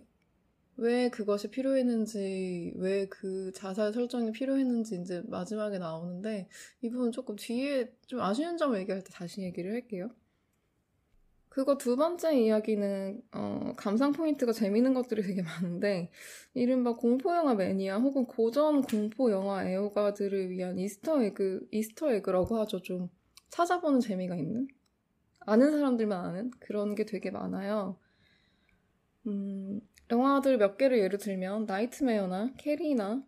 왜 0.82 1.10
그것이 1.10 1.50
필요했는지, 1.52 2.74
왜 2.76 3.06
그 3.08 3.52
자살 3.54 3.94
설정이 3.94 4.32
필요했는지 4.32 4.96
이제 5.02 5.22
마지막에 5.28 5.78
나오는데 5.78 6.50
이 6.82 6.90
부분 6.90 7.12
조금 7.12 7.36
뒤에 7.36 7.94
좀 8.08 8.20
아쉬운 8.22 8.58
점을 8.58 8.78
얘기할 8.80 9.04
때 9.04 9.12
다시 9.14 9.42
얘기를 9.44 9.74
할게요. 9.74 10.10
그거 11.50 11.78
두 11.78 11.98
번째 11.98 12.36
이야기는 12.40 13.22
어, 13.34 13.74
감상 13.78 14.12
포인트가 14.14 14.54
재밌는 14.54 14.94
것들이 14.96 15.22
되게 15.22 15.42
많은데 15.44 16.10
이른바 16.56 16.96
공포 16.96 17.36
영화 17.36 17.54
매니아 17.54 17.98
혹은 18.00 18.26
고전 18.26 18.82
공포 18.82 19.32
영화 19.32 19.68
애호가들을 19.70 20.50
위한 20.50 20.80
Easter 20.80 21.22
egg 21.24 21.68
Easter 21.72 22.12
egg라고 22.14 22.58
하죠. 22.62 22.82
좀 22.82 23.10
찾아보는 23.50 24.00
재미가 24.00 24.36
있는 24.36 24.68
아는 25.42 25.72
사람들만 25.72 26.26
아는 26.26 26.52
그런 26.60 26.96
게 26.96 27.06
되게 27.06 27.30
많아요. 27.32 27.98
음, 29.28 29.82
영화들 30.12 30.58
몇 30.58 30.78
개를 30.78 31.00
예를 31.00 31.18
들면 31.18 31.66
나이트메어나 31.66 32.54
캐리나 32.58 33.24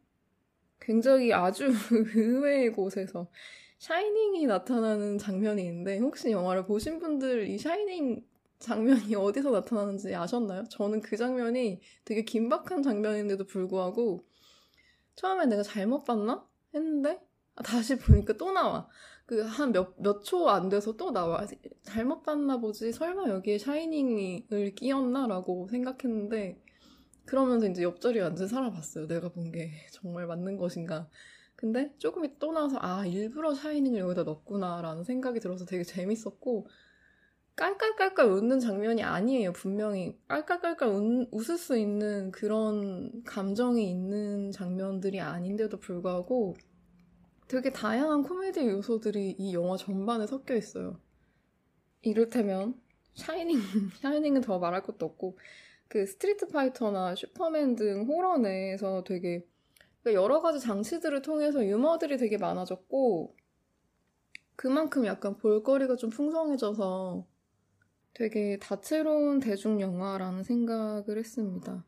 굉장히 0.79 1.33
아주 1.33 1.67
의외의 2.15 2.71
곳에서 2.73 3.29
샤이닝이 3.79 4.45
나타나는 4.47 5.17
장면이 5.17 5.63
있는데 5.65 5.99
혹시 5.99 6.31
영화를 6.31 6.65
보신 6.65 6.99
분들 6.99 7.47
이 7.49 7.57
샤이닝 7.57 8.25
장면이 8.59 9.15
어디서 9.15 9.51
나타나는지 9.51 10.13
아셨나요? 10.15 10.65
저는 10.69 11.01
그 11.01 11.17
장면이 11.17 11.81
되게 12.05 12.23
긴박한 12.23 12.83
장면인데도 12.83 13.45
불구하고 13.47 14.25
처음에 15.15 15.45
내가 15.47 15.63
잘못 15.63 16.03
봤나? 16.03 16.47
했는데 16.73 17.19
아, 17.55 17.63
다시 17.63 17.97
보니까 17.97 18.33
또 18.33 18.51
나와. 18.51 18.87
그 19.25 19.43
한 19.45 19.71
몇 19.71 19.95
몇 19.99 20.23
초 20.23 20.49
안 20.49 20.69
돼서 20.69 20.93
또 20.97 21.11
나와. 21.11 21.45
잘못 21.83 22.23
봤나 22.23 22.57
보지. 22.59 22.91
설마 22.91 23.29
여기에 23.29 23.57
샤이닝을 23.59 24.75
끼었나라고 24.75 25.67
생각했는데 25.69 26.62
그러면서 27.25 27.67
이제 27.67 27.83
옆자리에 27.83 28.21
앉아 28.21 28.47
살아봤어요. 28.47 29.07
내가 29.07 29.29
본 29.29 29.51
게 29.51 29.71
정말 29.91 30.25
맞는 30.27 30.57
것인가. 30.57 31.09
근데 31.55 31.93
조금 31.97 32.23
또 32.39 32.51
나서 32.51 32.77
아 32.81 33.05
일부러 33.05 33.53
샤이닝을 33.53 33.99
여기다 33.99 34.23
넣었구나라는 34.23 35.03
생각이 35.03 35.39
들어서 35.39 35.65
되게 35.65 35.83
재밌었고 35.83 36.67
깔깔깔깔 37.55 38.27
웃는 38.27 38.59
장면이 38.59 39.03
아니에요. 39.03 39.53
분명히 39.53 40.17
깔깔깔깔 40.27 40.89
웃, 40.89 41.27
웃을 41.31 41.57
수 41.57 41.77
있는 41.77 42.31
그런 42.31 43.23
감정이 43.25 43.89
있는 43.89 44.51
장면들이 44.51 45.19
아닌데도 45.21 45.79
불구하고 45.79 46.55
되게 47.47 47.71
다양한 47.71 48.23
코미디 48.23 48.67
요소들이 48.67 49.35
이 49.37 49.53
영화 49.53 49.77
전반에 49.77 50.27
섞여 50.27 50.55
있어요. 50.55 50.99
이를테면 52.01 52.75
샤이닝, 53.15 53.57
샤이닝은 54.01 54.41
더 54.41 54.59
말할 54.59 54.83
것도 54.83 55.05
없고 55.05 55.37
그 55.87 56.05
스트리트 56.05 56.47
파이터나 56.47 57.15
슈퍼맨 57.15 57.75
등 57.75 58.05
호러 58.07 58.37
내에서 58.37 59.03
되게 59.03 59.45
그러니까 60.01 60.21
여러 60.21 60.41
가지 60.41 60.59
장치들을 60.59 61.21
통해서 61.21 61.65
유머들이 61.65 62.17
되게 62.17 62.37
많아졌고 62.37 63.35
그만큼 64.55 65.05
약간 65.05 65.37
볼거리가 65.37 65.95
좀 65.95 66.09
풍성해져서 66.09 67.25
되게 68.13 68.59
다채로운 68.59 69.39
대중 69.39 69.81
영화라는 69.81 70.43
생각을 70.43 71.17
했습니다. 71.17 71.85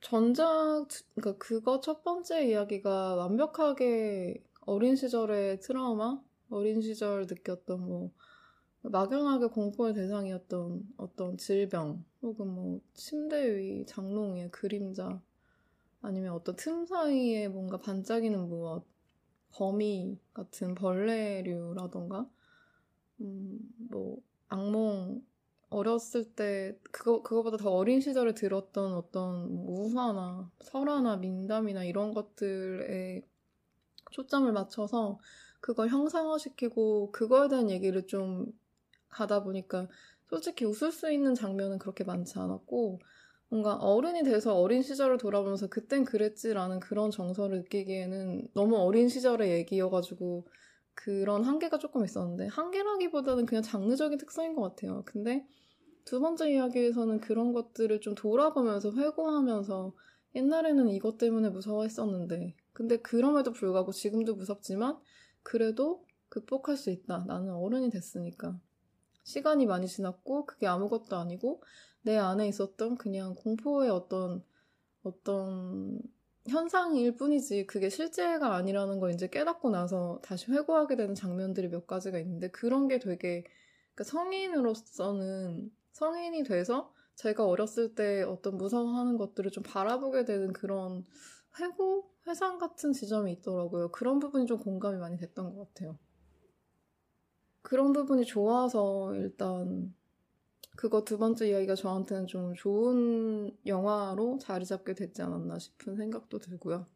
전작 0.00 0.88
그러니까 1.14 1.38
그거 1.38 1.80
첫 1.80 2.02
번째 2.02 2.48
이야기가 2.48 3.14
완벽하게 3.14 4.42
어린 4.66 4.96
시절의 4.96 5.60
트라우마, 5.60 6.20
어린 6.50 6.82
시절 6.82 7.26
느꼈던 7.26 7.80
뭐 7.80 8.10
막연하게 8.82 9.46
공포의 9.46 9.94
대상이었던 9.94 10.82
어떤 10.96 11.38
질병 11.38 12.04
혹은 12.22 12.48
뭐 12.48 12.80
침대 12.94 13.56
위 13.56 13.84
장롱의 13.86 14.50
그림자 14.50 15.20
아니면 16.00 16.32
어떤 16.32 16.56
틈 16.56 16.86
사이에 16.86 17.48
뭔가 17.48 17.78
반짝이는 17.78 18.48
무엇 18.48 18.84
거미 19.52 20.18
같은 20.32 20.74
벌레류라던가 20.74 22.28
음, 23.20 23.58
뭐 23.90 24.18
악몽 24.48 25.24
어렸을 25.70 26.24
때 26.34 26.78
그거 26.90 27.22
그거보다 27.22 27.56
더 27.56 27.70
어린 27.70 28.00
시절에 28.00 28.34
들었던 28.34 28.94
어떤 28.94 29.46
우화나 29.50 30.50
설화나 30.60 31.16
민담이나 31.16 31.82
이런 31.84 32.12
것들에 32.12 33.26
초점을 34.10 34.50
맞춰서 34.52 35.18
그걸 35.60 35.88
형상화시키고 35.88 37.12
그거에 37.12 37.48
대한 37.48 37.70
얘기를 37.70 38.06
좀 38.06 38.46
가다 39.08 39.42
보니까 39.42 39.88
솔직히 40.32 40.64
웃을 40.64 40.92
수 40.92 41.12
있는 41.12 41.34
장면은 41.34 41.78
그렇게 41.78 42.04
많지 42.04 42.38
않았고 42.38 43.00
뭔가 43.50 43.74
어른이 43.74 44.22
돼서 44.22 44.58
어린 44.58 44.80
시절을 44.80 45.18
돌아보면서 45.18 45.66
그땐 45.66 46.04
그랬지라는 46.04 46.80
그런 46.80 47.10
정서를 47.10 47.58
느끼기에는 47.58 48.48
너무 48.54 48.78
어린 48.78 49.10
시절의 49.10 49.50
얘기여가지고 49.50 50.46
그런 50.94 51.44
한계가 51.44 51.76
조금 51.76 52.02
있었는데 52.02 52.46
한계라기보다는 52.46 53.44
그냥 53.44 53.62
장르적인 53.62 54.16
특성인 54.16 54.54
것 54.54 54.62
같아요. 54.62 55.02
근데 55.04 55.46
두 56.06 56.18
번째 56.18 56.50
이야기에서는 56.50 57.20
그런 57.20 57.52
것들을 57.52 58.00
좀 58.00 58.14
돌아보면서 58.14 58.90
회고하면서 58.90 59.92
옛날에는 60.34 60.88
이것 60.88 61.18
때문에 61.18 61.50
무서워했었는데 61.50 62.56
근데 62.72 62.96
그럼에도 63.02 63.52
불구하고 63.52 63.92
지금도 63.92 64.36
무섭지만 64.36 64.96
그래도 65.42 66.06
극복할 66.30 66.78
수 66.78 66.88
있다. 66.88 67.26
나는 67.28 67.52
어른이 67.52 67.90
됐으니까. 67.90 68.58
시간이 69.24 69.66
많이 69.66 69.86
지났고 69.86 70.46
그게 70.46 70.66
아무것도 70.66 71.16
아니고 71.16 71.62
내 72.02 72.16
안에 72.16 72.48
있었던 72.48 72.96
그냥 72.96 73.34
공포의 73.34 73.90
어떤 73.90 74.44
어떤 75.02 76.00
현상일 76.48 77.16
뿐이지 77.16 77.66
그게 77.66 77.88
실제가 77.88 78.54
아니라는 78.56 78.98
걸 78.98 79.12
이제 79.12 79.28
깨닫고 79.28 79.70
나서 79.70 80.20
다시 80.22 80.50
회고하게 80.50 80.96
되는 80.96 81.14
장면들이 81.14 81.68
몇 81.68 81.86
가지가 81.86 82.18
있는데 82.18 82.50
그런 82.50 82.88
게 82.88 82.98
되게 82.98 83.44
그러니까 83.94 84.04
성인으로서는 84.04 85.70
성인이 85.92 86.42
돼서 86.44 86.92
제가 87.14 87.46
어렸을 87.46 87.94
때 87.94 88.22
어떤 88.22 88.56
무서워하는 88.56 89.18
것들을 89.18 89.50
좀 89.50 89.62
바라보게 89.62 90.24
되는 90.24 90.52
그런 90.52 91.04
회고 91.60 92.10
회상 92.26 92.58
같은 92.58 92.92
지점이 92.92 93.32
있더라고요. 93.32 93.90
그런 93.92 94.18
부분이 94.18 94.46
좀 94.46 94.58
공감이 94.58 94.98
많이 94.98 95.16
됐던 95.16 95.54
것 95.54 95.68
같아요. 95.68 95.98
그런 97.62 97.92
부분이 97.92 98.24
좋아서 98.24 99.14
일단 99.14 99.94
그거 100.76 101.04
두 101.04 101.18
번째 101.18 101.48
이야기가 101.48 101.74
저한테는 101.74 102.26
좀 102.26 102.54
좋은 102.54 103.56
영화로 103.66 104.38
자리 104.38 104.64
잡게 104.64 104.94
됐지 104.94 105.22
않았나 105.22 105.58
싶은 105.58 105.96
생각도 105.96 106.38
들고요. 106.38 106.86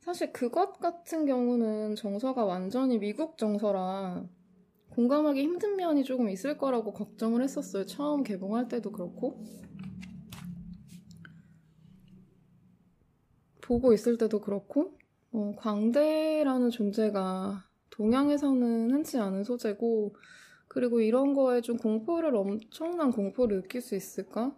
사실 0.00 0.32
그것 0.32 0.78
같은 0.78 1.26
경우는 1.26 1.96
정서가 1.96 2.44
완전히 2.44 2.98
미국 2.98 3.36
정서라 3.38 4.28
공감하기 4.90 5.42
힘든 5.42 5.76
면이 5.76 6.04
조금 6.04 6.30
있을 6.30 6.56
거라고 6.56 6.92
걱정을 6.92 7.42
했었어요. 7.42 7.84
처음 7.86 8.22
개봉할 8.22 8.68
때도 8.68 8.92
그렇고. 8.92 9.44
보고 13.60 13.92
있을 13.92 14.16
때도 14.16 14.40
그렇고, 14.40 14.96
어, 15.36 15.52
광대라는 15.54 16.70
존재가 16.70 17.68
동양에서는 17.90 18.90
흔치 18.90 19.18
않은 19.18 19.44
소재고, 19.44 20.16
그리고 20.66 21.02
이런 21.02 21.34
거에 21.34 21.60
좀 21.60 21.76
공포를, 21.76 22.34
엄청난 22.34 23.10
공포를 23.10 23.60
느낄 23.60 23.82
수 23.82 23.94
있을까? 23.94 24.56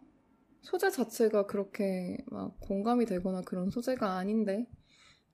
소재 0.61 0.89
자체가 0.89 1.47
그렇게 1.47 2.19
막 2.27 2.61
공감이 2.61 3.07
되거나 3.07 3.41
그런 3.41 3.71
소재가 3.71 4.19
아닌데, 4.19 4.69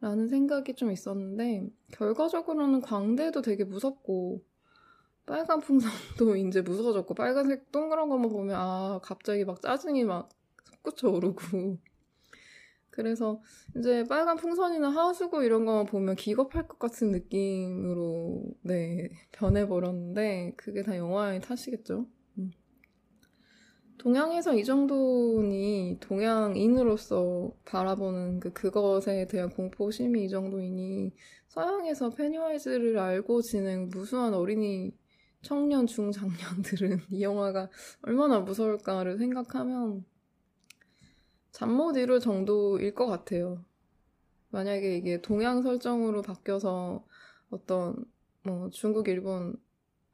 라는 0.01 0.29
생각이 0.29 0.77
좀 0.77 0.91
있었는데, 0.91 1.69
결과적으로는 1.93 2.81
광대도 2.81 3.43
되게 3.43 3.65
무섭고, 3.65 4.43
빨간 5.27 5.61
풍선도 5.61 6.37
이제 6.41 6.63
무서워졌고, 6.63 7.13
빨간색 7.13 7.71
동그란 7.71 8.09
것만 8.09 8.31
보면, 8.31 8.57
아, 8.59 8.99
갑자기 9.03 9.45
막 9.45 9.61
짜증이 9.61 10.05
막 10.05 10.31
솟구쳐 10.65 11.11
오르고, 11.11 11.77
그래서 12.95 13.41
이제 13.77 14.05
빨간 14.05 14.37
풍선이나 14.37 14.89
하수구 14.89 15.43
이런 15.43 15.65
거 15.65 15.83
보면 15.83 16.15
기겁할 16.15 16.69
것 16.69 16.79
같은 16.79 17.11
느낌으로 17.11 18.45
네 18.63 19.11
변해버렸는데 19.33 20.53
그게 20.57 20.85
다 20.85 20.97
영화의 20.97 21.41
탓이겠죠. 21.41 22.07
음. 22.39 22.53
동양에서 23.99 24.57
이 24.57 24.63
정도니 24.63 25.99
동양인으로서 25.99 27.51
바라보는 27.65 28.39
그 28.39 28.53
그것에 28.53 29.27
대한 29.27 29.51
공포심이 29.51 30.27
이 30.27 30.29
정도이니 30.29 31.17
서양에서 31.49 32.11
페니와이즈를 32.11 32.97
알고 32.97 33.43
지낸 33.43 33.89
무수한 33.89 34.35
어린이 34.35 34.93
청년 35.43 35.89
중장년들은 35.89 37.01
이 37.11 37.23
영화가 37.23 37.71
얼마나 38.03 38.39
무서울까를 38.39 39.19
생각하면 39.19 40.05
잠못 41.55 41.97
이룰 41.97 42.19
정도일 42.19 42.97
것 42.97 43.07
같아요. 43.07 43.65
만약에 44.51 44.97
이게 44.97 45.23
동양 45.23 45.63
설정으로 45.63 46.21
바뀌어서 46.21 47.07
어떤 47.49 48.05
뭐 48.43 48.71
중국, 48.71 49.07
일본, 49.07 49.55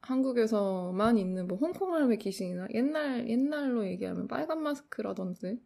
한국에서만 0.01 1.17
있는 1.17 1.47
뭐 1.47 1.57
홍콩 1.57 1.95
할매 1.95 2.17
귀신이나 2.17 2.67
옛날 2.75 3.27
옛날로 3.27 3.87
얘기하면 3.87 4.27
빨간 4.27 4.61
마스크라든지 4.61 5.59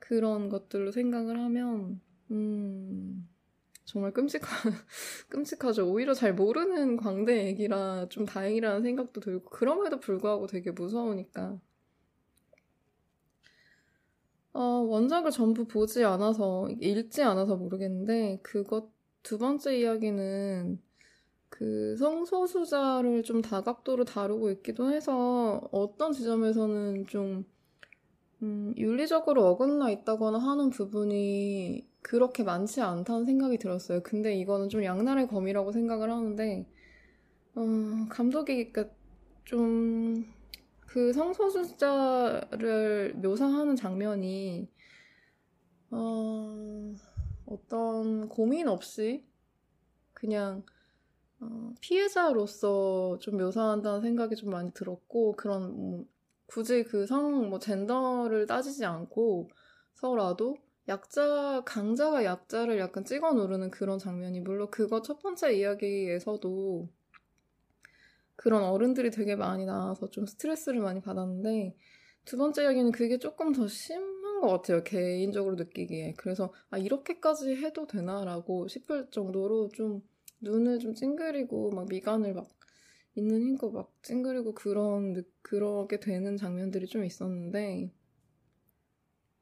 그런 0.00 0.48
것들로 0.48 0.90
생각을 0.90 1.38
하면 1.38 2.00
음 2.32 3.28
정말 3.84 4.12
끔찍하 4.12 4.48
끔찍하죠. 5.30 5.88
오히려 5.88 6.14
잘 6.14 6.34
모르는 6.34 6.96
광대 6.96 7.46
얘기라 7.46 8.08
좀 8.08 8.24
다행이라는 8.24 8.82
생각도 8.82 9.20
들고 9.20 9.50
그럼에도 9.50 10.00
불구하고 10.00 10.48
되게 10.48 10.72
무서우니까 10.72 11.60
어, 14.56 14.80
원작을 14.88 15.30
전부 15.32 15.66
보지 15.66 16.02
않아서, 16.04 16.70
읽지 16.80 17.22
않아서 17.22 17.56
모르겠는데, 17.56 18.40
그것, 18.42 18.90
두 19.22 19.36
번째 19.36 19.78
이야기는 19.78 20.80
그 21.50 21.94
성소수자를 21.98 23.22
좀 23.22 23.42
다각도로 23.42 24.04
다루고 24.04 24.50
있기도 24.52 24.90
해서 24.90 25.68
어떤 25.72 26.12
지점에서는 26.12 27.06
좀, 27.06 27.44
음, 28.42 28.72
윤리적으로 28.78 29.44
어긋나 29.46 29.90
있다거나 29.90 30.38
하는 30.38 30.70
부분이 30.70 31.86
그렇게 32.00 32.42
많지 32.42 32.80
않다는 32.80 33.26
생각이 33.26 33.58
들었어요. 33.58 34.02
근데 34.02 34.34
이거는 34.36 34.70
좀 34.70 34.84
양날의 34.84 35.28
검이라고 35.28 35.72
생각을 35.72 36.10
하는데, 36.10 36.66
어, 37.56 37.62
감독이 38.08 38.72
그러니까 38.72 38.94
좀 39.44 40.24
그 40.96 41.12
성소수자를 41.12 43.16
묘사하는 43.16 43.76
장면이 43.76 44.66
어, 45.90 46.94
어떤 47.44 48.30
고민 48.30 48.66
없이 48.66 49.22
그냥 50.14 50.64
어, 51.40 51.74
피해자로서 51.82 53.18
좀 53.20 53.36
묘사한다는 53.36 54.00
생각이 54.00 54.36
좀 54.36 54.48
많이 54.50 54.72
들었고 54.72 55.36
그런 55.36 55.76
뭐, 55.76 56.06
굳이 56.46 56.82
그 56.84 57.04
성 57.06 57.50
뭐 57.50 57.58
젠더를 57.58 58.46
따지지 58.46 58.86
않고 58.86 59.50
서라도 59.96 60.56
약자 60.88 61.60
강자가 61.66 62.24
약자를 62.24 62.78
약간 62.78 63.04
찍어 63.04 63.34
누르는 63.34 63.70
그런 63.70 63.98
장면이 63.98 64.40
물론 64.40 64.70
그거 64.70 65.02
첫 65.02 65.18
번째 65.18 65.58
이야기에서도 65.58 66.88
그런 68.36 68.62
어른들이 68.62 69.10
되게 69.10 69.34
많이 69.34 69.64
나와서 69.64 70.08
좀 70.10 70.26
스트레스를 70.26 70.80
많이 70.80 71.00
받았는데 71.00 71.74
두 72.24 72.36
번째 72.36 72.62
이야기는 72.64 72.92
그게 72.92 73.18
조금 73.18 73.52
더 73.52 73.66
심한 73.68 74.40
것 74.40 74.48
같아요. 74.48 74.82
개인적으로 74.82 75.56
느끼기에. 75.56 76.14
그래서 76.18 76.52
아 76.70 76.78
이렇게까지 76.78 77.56
해도 77.56 77.86
되나라고 77.86 78.68
싶을 78.68 79.08
정도로 79.10 79.68
좀 79.70 80.02
눈을 80.40 80.78
좀 80.78 80.94
찡그리고 80.94 81.70
막 81.70 81.86
미간을 81.88 82.34
막 82.34 82.48
있는 83.14 83.40
힘껏 83.40 83.70
막 83.70 83.92
찡그리고 84.02 84.54
그런 84.54 85.24
그러게 85.42 85.98
되는 86.00 86.36
장면들이 86.36 86.86
좀 86.86 87.04
있었는데 87.04 87.90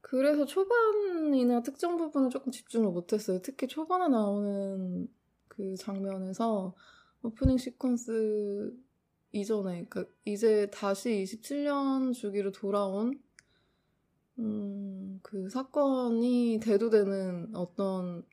그래서 0.00 0.44
초반이나 0.44 1.62
특정 1.62 1.96
부분을 1.96 2.28
조금 2.30 2.52
집중을 2.52 2.90
못했어요. 2.90 3.40
특히 3.42 3.66
초반에 3.66 4.08
나오는 4.08 5.08
그 5.48 5.74
장면에서 5.76 6.74
오프닝 7.22 7.56
시퀀스 7.56 8.83
이전에, 9.34 9.86
그러니까 9.88 10.04
이제 10.24 10.70
다시 10.70 11.10
27년 11.24 12.14
주기로 12.14 12.52
돌아온 12.52 13.20
음, 14.38 15.18
그 15.22 15.48
사건이 15.48 16.60
대두되는 16.62 17.54
어떤 17.54 18.24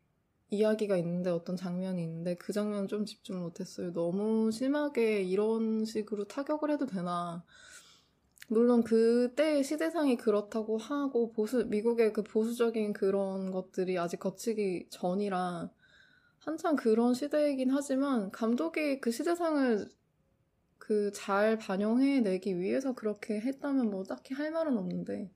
이야기가 0.52 0.98
있는데 0.98 1.30
어떤 1.30 1.56
장면이 1.56 2.04
있는데 2.04 2.36
그 2.36 2.54
장면 2.54 2.88
좀 2.88 3.06
집중 3.06 3.40
못했어요. 3.40 3.94
너무 3.94 4.52
심하게 4.52 5.24
이런 5.24 5.86
식으로 5.86 6.26
타격을 6.26 6.70
해도 6.70 6.86
되나. 6.86 7.44
물론 8.50 8.84
그때의 8.84 9.64
시대상이 9.64 10.18
그렇다고 10.18 10.78
하고 10.78 11.32
보수 11.32 11.66
미국의 11.66 12.14
그 12.14 12.22
보수적인 12.22 12.94
그런 12.94 13.52
것들이 13.52 13.98
아직 13.98 14.20
거치기 14.20 14.88
전이라 14.90 15.70
한참 16.40 16.76
그런 16.76 17.14
시대이긴 17.14 17.72
하지만 17.72 18.30
감독이 18.32 19.00
그 19.00 19.12
시대상을 19.12 19.90
그 20.92 21.12
잘 21.14 21.58
반영해내기 21.58 22.60
위해서 22.60 22.94
그렇게 22.94 23.40
했다면 23.40 23.90
뭐 23.90 24.04
딱히 24.04 24.34
할 24.34 24.52
말은 24.52 24.78
없는데 24.78 25.32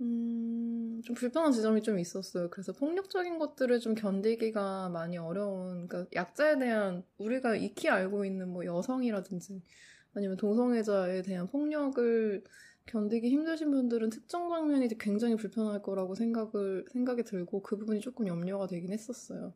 음, 0.00 1.00
좀 1.04 1.14
불편한 1.14 1.52
지점이 1.52 1.82
좀 1.82 2.00
있었어요. 2.00 2.50
그래서 2.50 2.72
폭력적인 2.72 3.38
것들을 3.38 3.78
좀 3.78 3.94
견디기가 3.94 4.88
많이 4.88 5.18
어려운, 5.18 5.86
그러니까 5.86 6.10
약자에 6.14 6.58
대한 6.58 7.04
우리가 7.18 7.54
익히 7.56 7.88
알고 7.88 8.24
있는 8.24 8.48
뭐 8.48 8.64
여성이라든지 8.66 9.62
아니면 10.14 10.36
동성애자에 10.36 11.22
대한 11.22 11.46
폭력을 11.46 12.42
견디기 12.86 13.28
힘드신 13.30 13.70
분들은 13.70 14.10
특정 14.10 14.48
장면이 14.50 14.88
굉장히 14.98 15.36
불편할 15.36 15.82
거라고 15.82 16.16
생각을, 16.16 16.86
생각이 16.92 17.22
들고 17.22 17.62
그 17.62 17.76
부분이 17.76 18.00
조금 18.00 18.26
염려가 18.26 18.66
되긴 18.66 18.92
했었어요. 18.92 19.54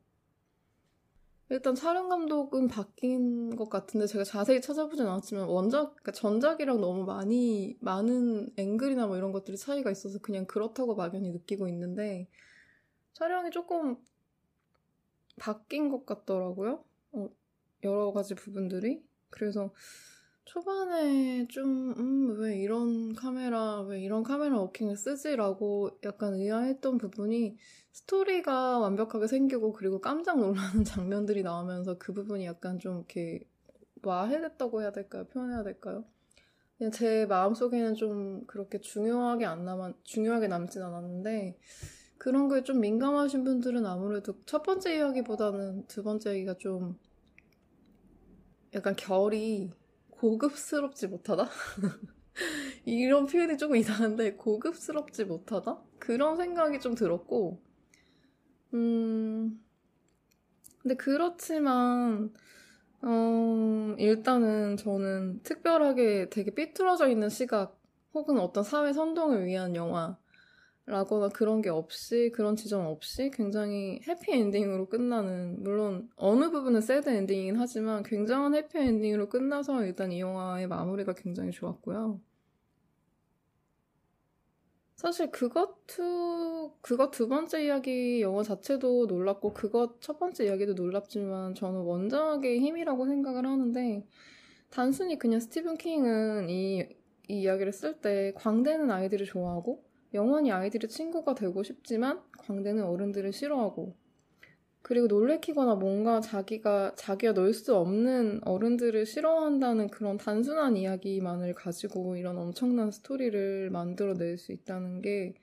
일단 1.49 1.77
촬영 1.77 2.09
감독은 2.09 2.67
바뀐 2.67 3.55
것 3.55 3.71
같은데 3.71 4.07
제가 4.07 4.25
자세히 4.25 4.61
찾아보진 4.61 5.07
않았지만 5.07 5.47
원작, 5.47 5.95
그러니까 5.95 6.13
전작이랑 6.13 6.81
너무 6.81 7.05
많이 7.05 7.77
많은 7.81 8.51
앵글이나 8.57 9.07
뭐 9.07 9.17
이런 9.17 9.31
것들이 9.31 9.57
차이가 9.57 9.91
있어서 9.91 10.19
그냥 10.19 10.47
그렇다고 10.47 10.97
막연히 10.97 11.31
느끼고 11.31 11.69
있는데 11.69 12.29
촬영이 13.13 13.51
조금 13.53 13.97
바뀐 15.39 15.89
것 15.89 16.05
같더라고요. 16.05 16.85
어, 17.13 17.31
여러 17.85 18.13
가지 18.13 18.35
부분들이. 18.35 19.05
그래서 19.31 19.73
초반에 20.47 21.49
좀, 21.49 21.93
음, 21.99 22.39
왜 22.39 22.57
이런 22.57 23.15
카메라, 23.15 23.81
왜 23.83 24.01
이런 24.01 24.23
카메라 24.23 24.59
워킹을 24.61 24.97
쓰지라고 24.97 25.99
약간 26.05 26.35
의아했던 26.35 26.99
부분이 26.99 27.57
스토리가 27.91 28.79
완벽하게 28.79 29.27
생기고 29.27 29.73
그리고 29.73 30.01
깜짝 30.01 30.39
놀라는 30.39 30.85
장면들이 30.85 31.43
나오면서 31.43 31.99
그 31.99 32.13
부분이 32.13 32.47
약간 32.47 32.79
좀 32.79 32.99
이렇게 32.99 33.41
와해됐다고 34.05 34.83
해야 34.83 34.93
될까요? 34.93 35.25
표현해야 35.27 35.65
될까요? 35.65 36.05
그냥 36.79 36.93
제 36.93 37.27
마음속에는 37.27 37.95
좀 37.95 38.47
그렇게 38.47 38.81
중요하게 38.81 39.47
안 39.47 39.65
남아, 39.65 39.95
중요하게 40.05 40.47
남진 40.47 40.81
않았는데 40.81 41.59
그런 42.19 42.47
거에 42.47 42.63
좀 42.63 42.81
민감하신 42.81 43.43
분들은 43.43 43.85
아무래도 43.85 44.41
첫 44.47 44.63
번째 44.63 44.97
이야기보다는 44.97 45.87
두 45.89 46.05
번째 46.05 46.31
이야기가 46.31 46.55
좀 46.59 46.97
약간 48.75 48.95
결이 48.95 49.73
고급스럽지 50.19 51.09
못하다? 51.09 51.49
이런 52.85 53.27
표현이 53.27 53.59
조금 53.59 53.77
이상한데, 53.77 54.35
고급스럽지 54.35 55.25
못하다? 55.25 55.79
그런 55.99 56.37
생각이 56.37 56.81
좀 56.81 56.95
들었고, 56.95 57.61
음, 58.75 59.61
근데 60.83 60.95
그렇지만, 60.97 62.33
어, 63.03 63.95
일단은 63.99 64.77
저는 64.77 65.43
특별하게 65.43 66.29
되게 66.31 66.55
삐뚤어져 66.55 67.09
있는 67.09 67.29
시각, 67.29 67.81
혹은 68.15 68.39
어떤 68.39 68.65
사회 68.65 68.93
선동을 68.93 69.47
위한 69.47 69.77
영화, 69.77 70.19
라거나 70.87 71.29
그런 71.31 71.63
게 71.63 71.69
없이 71.69 72.31
그런 72.33 72.55
지점 72.55 72.87
없이 72.87 73.31
굉장히 73.35 74.01
해피 74.07 74.33
엔딩으로 74.33 74.89
끝나는 74.89 75.63
물론 75.63 76.09
어느 76.15 76.49
부분은 76.51 76.81
새드 76.81 77.09
엔딩이긴 77.11 77.57
하지만 77.57 78.05
굉장한 78.05 78.55
해피 78.55 78.79
엔딩으로 78.79 79.29
끝나서 79.29 79.85
일단 79.85 80.13
이 80.13 80.21
영화의 80.21 80.69
마무리가 80.69 81.15
굉장히 81.15 81.51
좋았고요. 81.51 82.21
사실 84.95 85.31
그것 85.31 85.87
두 85.87 86.73
그것 86.81 87.11
두 87.11 87.29
번째 87.29 87.65
이야기 87.65 88.23
영화 88.23 88.43
자체도 88.43 89.07
놀랍고 89.07 89.53
그것 89.53 90.01
첫 90.01 90.19
번째 90.19 90.47
이야기도 90.47 90.75
놀랍지만 90.75 91.55
저는 91.55 91.81
원작의 91.81 92.61
힘이라고 92.61 93.07
생각을 93.07 93.45
하는데 93.45 94.07
단순히 94.71 95.19
그냥 95.19 95.41
스티븐 95.41 95.77
킹은 95.77 96.49
이, 96.49 96.89
이 97.29 97.41
이야기를 97.41 97.73
쓸 97.73 98.01
때 98.01 98.33
광대는 98.37 98.91
아이들을 98.91 99.27
좋아하고 99.27 99.86
영원히 100.17 100.51
아이들의 100.51 100.89
친구가 100.89 101.35
되고 101.37 101.63
싶지만 101.63 102.21
광대는 102.39 102.83
어른들을 102.85 103.33
싫어하고 103.33 103.95
그리고 104.83 105.09
놀래키거나 105.09 105.75
뭔가 105.75 106.21
자기가 106.21 106.95
자기가 106.95 107.33
넣을 107.33 107.53
수 107.53 107.75
없는 107.75 108.41
어른들을 108.45 109.05
싫어한다는 109.05 109.89
그런 109.89 110.17
단순한 110.17 110.77
이야기만을 110.77 111.55
가지고 111.55 112.17
이런 112.17 112.39
엄청난 112.39 112.91
스토리를 112.91 113.71
만들어낼 113.71 114.39
수 114.39 114.53
있다는 114.53 115.03
게 115.03 115.35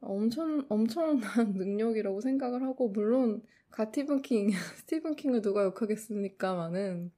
엄청 0.00 0.66
엄청난 0.68 1.20
능력이라고 1.56 2.20
생각을 2.20 2.62
하고 2.62 2.90
물론 2.90 3.42
가티븐 3.70 4.20
킹 4.20 4.50
스티븐 4.76 5.16
킹을 5.16 5.40
누가 5.40 5.64
욕하겠습니까만은 5.64 7.10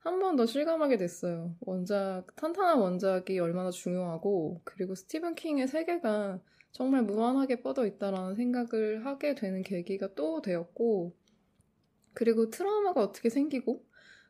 한 0.00 0.18
번 0.20 0.36
더 0.36 0.46
실감하게 0.46 0.96
됐어요. 0.98 1.54
원작, 1.60 2.26
탄탄한 2.36 2.78
원작이 2.78 3.38
얼마나 3.38 3.70
중요하고, 3.70 4.60
그리고 4.64 4.94
스티븐 4.94 5.34
킹의 5.34 5.68
세계가 5.68 6.40
정말 6.72 7.02
무한하게 7.02 7.62
뻗어 7.62 7.86
있다라는 7.86 8.34
생각을 8.36 9.04
하게 9.06 9.34
되는 9.34 9.62
계기가 9.62 10.14
또 10.14 10.40
되었고, 10.42 11.14
그리고 12.14 12.50
트라우마가 12.50 13.02
어떻게 13.02 13.28
생기고, 13.30 13.84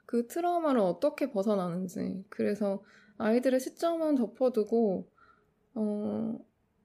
그 0.07 0.27
트라우마를 0.27 0.81
어떻게 0.81 1.31
벗어나는지, 1.31 2.25
그래서 2.29 2.83
아이들의 3.19 3.61
시점은 3.61 4.17
덮어두고, 4.17 5.09
어, 5.77 6.39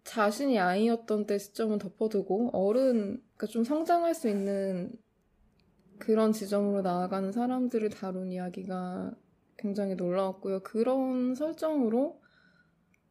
자신이 0.03 0.59
아이였던 0.59 1.27
때 1.27 1.37
시점은 1.39 1.79
덮어두고, 1.79 2.51
어른, 2.53 3.21
그러니까 3.37 3.47
좀 3.47 3.63
성장할 3.63 4.15
수 4.15 4.29
있는 4.29 4.91
그런 5.99 6.31
지점으로 6.31 6.81
나아가는 6.81 7.31
사람들을 7.31 7.89
다룬 7.89 8.31
이야기가 8.31 9.13
굉장히 9.57 9.95
놀라웠고요. 9.95 10.61
그런 10.61 11.35
설정으로 11.35 12.21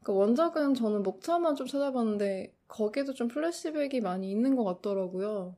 그러니까 0.03 0.12
원작은 0.12 0.75
저는 0.75 1.03
목차만 1.03 1.57
좀 1.57 1.66
찾아봤는데 1.66 2.55
거기에도 2.68 3.14
좀 3.14 3.29
플래시백이 3.29 4.01
많이 4.01 4.31
있는 4.31 4.55
것 4.55 4.64
같더라고요. 4.64 5.57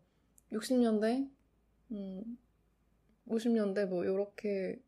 60년대, 0.53 1.29
음, 1.91 2.39
50년대 3.29 3.87
뭐 3.87 4.05
이렇게 4.05 4.81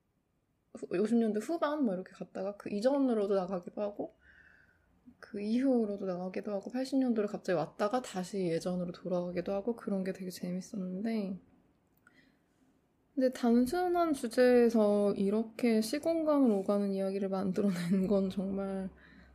50년대 0.75 1.41
후반 1.43 1.85
뭐 1.85 1.95
이렇게 1.95 2.13
갔다가 2.13 2.57
그 2.57 2.71
이전으로도 2.71 3.35
나가기도 3.35 3.83
하고 3.83 4.15
그 5.19 5.41
이후로도 5.41 6.07
나가기도 6.07 6.53
하고 6.53 6.71
80년도를 6.71 7.27
갑자기 7.27 7.57
왔다가 7.57 8.01
다시 8.03 8.39
예전으로 8.47 8.93
돌아가기도 8.93 9.53
하고 9.53 9.75
그런 9.75 10.05
게 10.05 10.13
되게 10.13 10.31
재밌었는데 10.31 11.41
근데 13.19 13.33
단순한 13.33 14.15
주제에서 14.15 15.13
이렇게 15.15 15.81
시공간을 15.81 16.53
오가는 16.53 16.93
이야기를 16.93 17.29
만들어낸 17.29 18.07
건 18.07 18.31
정말 18.31 18.89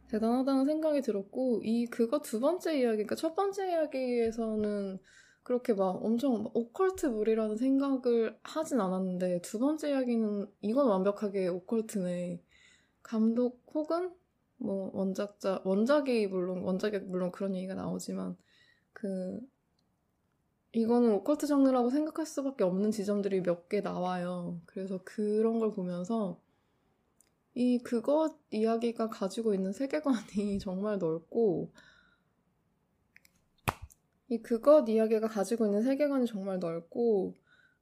대단하다는 0.07 0.65
생각이 0.65 1.01
들었고, 1.01 1.59
이, 1.65 1.87
그거 1.87 2.21
두 2.21 2.39
번째 2.39 2.79
이야기, 2.79 3.03
그러니까 3.03 3.15
첫 3.15 3.35
번째 3.35 3.71
이야기에서는 3.71 4.99
그렇게 5.43 5.73
막 5.73 6.01
엄청 6.01 6.49
오컬트물이라는 6.53 7.57
생각을 7.57 8.37
하진 8.41 8.79
않았는데, 8.79 9.41
두 9.41 9.59
번째 9.59 9.89
이야기는 9.89 10.47
이건 10.61 10.87
완벽하게 10.87 11.49
오컬트네. 11.49 12.41
감독 13.01 13.63
혹은 13.73 14.13
뭐 14.55 14.91
원작자, 14.93 15.61
원작이 15.65 16.27
물론, 16.27 16.63
원작에 16.63 16.99
물론 16.99 17.33
그런 17.33 17.53
얘기가 17.53 17.73
나오지만, 17.73 18.37
그 18.93 19.41
이거는 20.73 21.11
오컬트 21.13 21.47
장르라고 21.47 21.89
생각할 21.89 22.25
수밖에 22.25 22.63
없는 22.63 22.91
지점들이 22.91 23.41
몇 23.41 23.69
개 23.69 23.81
나와요. 23.81 24.59
그래서 24.65 24.99
그런 25.03 25.59
걸 25.59 25.71
보면서 25.71 26.39
이 27.55 27.77
그것 27.79 28.35
이야기가 28.51 29.09
가지고 29.09 29.53
있는 29.53 29.71
세계관이 29.73 30.59
정말 30.59 30.97
넓고 30.99 31.71
이 34.29 34.41
그것 34.41 34.87
이야기가 34.89 35.27
가지고 35.27 35.65
있는 35.65 35.83
세계관이 35.83 36.25
정말 36.25 36.59
넓고 36.59 37.35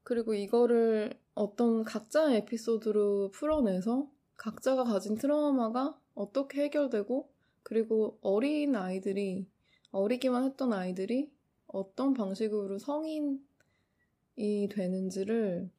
그리고 0.04 0.34
이거를 0.34 1.14
어떤 1.34 1.84
각자의 1.84 2.38
에피소드로 2.40 3.32
풀어내서 3.32 4.10
각자가 4.36 4.84
가진 4.84 5.16
트라우마가 5.16 5.98
어떻게 6.16 6.64
해결되고 6.64 7.30
그리고 7.64 8.18
어린 8.22 8.76
아이들이 8.76 9.48
어리기만 9.92 10.44
했던 10.44 10.74
아이들이 10.74 11.32
어떤 11.74 12.14
방식으로 12.14 12.78
성인이 12.80 13.40
되는지를 14.70 15.70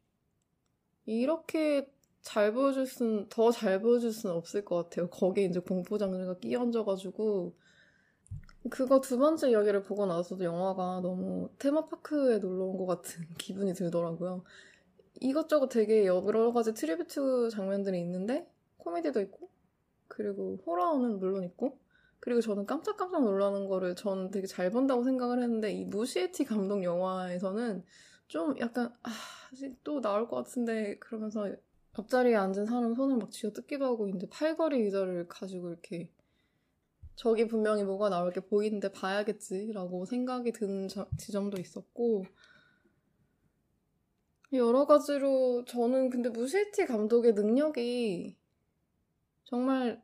이렇게 1.05 1.89
잘 2.21 2.53
보여줄 2.53 2.85
수는, 2.87 3.27
더잘 3.29 3.81
보여줄 3.81 4.11
수는 4.11 4.35
없을 4.35 4.63
것 4.65 4.75
같아요. 4.75 5.09
거기에 5.09 5.45
이제 5.45 5.59
공포 5.59 5.97
장르가 5.97 6.37
끼얹어가지고, 6.39 7.53
그거 8.69 9.01
두 9.01 9.17
번째 9.17 9.49
이야기를 9.51 9.83
보고 9.83 10.05
나서도 10.05 10.43
영화가 10.45 11.01
너무 11.01 11.49
테마파크에 11.59 12.39
놀러 12.39 12.65
온 12.65 12.77
것 12.77 12.85
같은 12.85 13.25
기분이 13.37 13.73
들더라고요. 13.73 14.43
이것저것 15.21 15.69
되게 15.69 16.05
여러 16.07 16.53
가지 16.53 16.73
tribute 16.73 17.49
장면들이 17.51 17.99
있는데, 18.01 18.47
코미디도 18.77 19.21
있고, 19.21 19.49
그리고 20.09 20.59
호러는 20.65 21.19
물론 21.19 21.43
있고, 21.45 21.79
그리고 22.23 22.39
저는 22.39 22.65
깜짝깜짝 22.65 23.21
놀라는 23.21 23.67
거를 23.67 23.97
저는 23.97 24.31
되게 24.31 24.47
잘 24.47 24.71
본다고 24.71 25.03
생각을 25.03 25.43
했는데 25.43 25.73
이 25.73 25.83
무시에티 25.83 26.45
감독 26.45 26.81
영화에서는 26.81 27.83
좀 28.29 28.57
약간 28.61 28.93
아, 29.03 29.11
또 29.83 29.99
나올 29.99 30.29
것 30.29 30.37
같은데 30.37 30.97
그러면서 30.99 31.53
옆자리에 31.99 32.33
앉은 32.33 32.65
사람 32.65 32.95
손을 32.95 33.17
막 33.17 33.29
쥐어 33.29 33.51
뜯기도 33.51 33.83
하고 33.83 34.07
있는데 34.07 34.29
팔걸이 34.29 34.83
의자를 34.83 35.27
가지고 35.27 35.71
이렇게 35.71 36.13
저기 37.17 37.45
분명히 37.45 37.83
뭐가 37.83 38.07
나올 38.07 38.31
게 38.31 38.39
보이는데 38.39 38.93
봐야겠지라고 38.93 40.05
생각이 40.05 40.53
드는 40.53 40.87
지점도 41.17 41.59
있었고 41.59 42.23
여러 44.53 44.85
가지로 44.85 45.65
저는 45.65 46.09
근데 46.09 46.29
무시에티 46.29 46.85
감독의 46.85 47.33
능력이 47.33 48.37
정말 49.43 50.01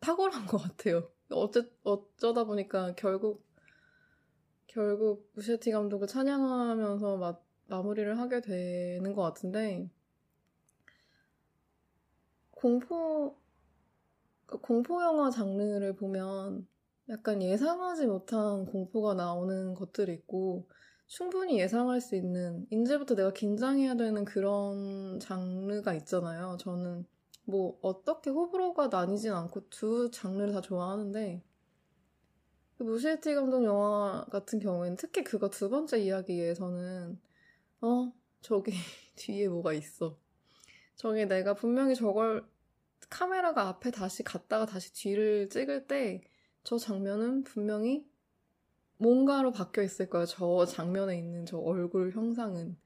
탁월한 0.00 0.44
것 0.44 0.58
같아요. 0.58 1.08
어쩌, 1.32 1.64
어쩌다 1.82 2.44
보니까 2.44 2.94
결국, 2.96 3.44
결국 4.66 5.30
무시티 5.34 5.70
감독을 5.72 6.06
찬양하면서 6.06 7.16
마, 7.16 7.36
마무리를 7.66 8.18
하게 8.18 8.40
되는 8.40 9.12
것 9.14 9.22
같은데, 9.22 9.90
공포, 12.50 13.36
공포 14.46 15.02
영화 15.02 15.30
장르를 15.30 15.94
보면 15.96 16.66
약간 17.08 17.42
예상하지 17.42 18.06
못한 18.06 18.66
공포가 18.66 19.14
나오는 19.14 19.74
것들이 19.74 20.12
있고, 20.14 20.68
충분히 21.06 21.58
예상할 21.58 22.00
수 22.00 22.16
있는 22.16 22.66
이제부터 22.70 23.14
내가 23.14 23.32
긴장해야 23.32 23.96
되는 23.96 24.24
그런 24.24 25.20
장르가 25.20 25.92
있잖아요. 25.94 26.56
저는 26.58 27.04
뭐 27.44 27.78
어떻게 27.82 28.30
호불호가 28.30 28.88
나뉘진 28.88 29.32
않고 29.32 29.68
두 29.68 30.10
장르를 30.10 30.52
다 30.52 30.60
좋아하는데 30.60 31.42
그 32.78 32.82
무실티 32.82 33.34
감독 33.34 33.64
영화 33.64 34.24
같은 34.30 34.58
경우에는 34.58 34.96
특히 34.96 35.24
그거 35.24 35.50
두 35.50 35.68
번째 35.68 36.00
이야기에서는 36.00 37.20
어 37.82 38.12
저기 38.40 38.72
뒤에 39.16 39.48
뭐가 39.48 39.72
있어. 39.72 40.16
저기 40.96 41.26
내가 41.26 41.54
분명히 41.54 41.94
저걸 41.94 42.46
카메라가 43.10 43.68
앞에 43.68 43.90
다시 43.90 44.22
갔다가 44.22 44.66
다시 44.66 44.92
뒤를 44.92 45.48
찍을 45.48 45.86
때 45.86 46.22
저 46.64 46.78
장면은 46.78 47.42
분명히 47.42 48.06
뭔가로 48.98 49.50
바뀌어 49.50 49.82
있을 49.82 50.08
거예요. 50.08 50.26
저 50.26 50.64
장면에 50.64 51.18
있는 51.18 51.44
저 51.44 51.58
얼굴 51.58 52.12
형상은. 52.12 52.76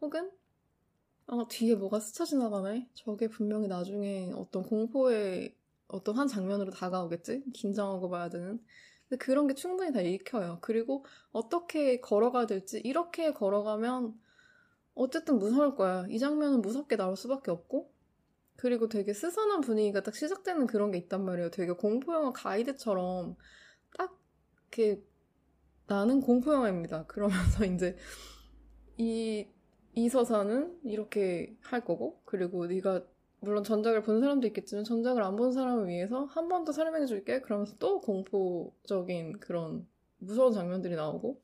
혹은 0.00 0.30
아, 1.28 1.44
뒤에 1.48 1.74
뭐가 1.74 2.00
스쳐 2.00 2.24
지나가네? 2.24 2.88
저게 2.94 3.28
분명히 3.28 3.66
나중에 3.66 4.32
어떤 4.34 4.62
공포의 4.62 5.56
어떤 5.88 6.16
한 6.18 6.28
장면으로 6.28 6.70
다가오겠지? 6.70 7.44
긴장하고 7.52 8.08
봐야 8.10 8.28
되는. 8.28 8.60
근데 9.08 9.24
그런 9.24 9.46
게 9.46 9.54
충분히 9.54 9.92
다 9.92 10.00
읽혀요. 10.00 10.58
그리고 10.60 11.04
어떻게 11.32 12.00
걸어가야 12.00 12.46
될지, 12.46 12.80
이렇게 12.80 13.32
걸어가면 13.32 14.14
어쨌든 14.94 15.38
무서울 15.38 15.74
거야. 15.74 16.06
이 16.08 16.18
장면은 16.18 16.62
무섭게 16.62 16.96
나올 16.96 17.16
수밖에 17.16 17.50
없고, 17.50 17.92
그리고 18.56 18.88
되게 18.88 19.12
스산한 19.12 19.60
분위기가 19.60 20.02
딱 20.02 20.14
시작되는 20.14 20.66
그런 20.66 20.90
게 20.90 20.98
있단 20.98 21.24
말이에요. 21.24 21.50
되게 21.50 21.72
공포영화 21.72 22.32
가이드처럼 22.32 23.36
딱 23.96 24.18
이렇게 24.72 25.02
나는 25.86 26.20
공포영화입니다. 26.20 27.06
그러면서 27.06 27.64
이제 27.66 27.96
이, 28.98 29.46
이 29.96 30.08
서사는 30.08 30.78
이렇게 30.84 31.56
할 31.62 31.84
거고, 31.84 32.20
그리고 32.24 32.66
네가 32.66 33.04
물론 33.40 33.64
전작을 33.64 34.02
본 34.02 34.20
사람도 34.20 34.46
있겠지만 34.46 34.84
전작을 34.84 35.22
안 35.24 35.36
본 35.36 35.52
사람을 35.52 35.88
위해서 35.88 36.24
한 36.26 36.48
번 36.48 36.64
더 36.64 36.70
설명해 36.72 37.06
줄게. 37.06 37.40
그러면서 37.40 37.76
또 37.78 38.00
공포적인 38.00 39.40
그런 39.40 39.86
무서운 40.18 40.52
장면들이 40.52 40.94
나오고. 40.96 41.40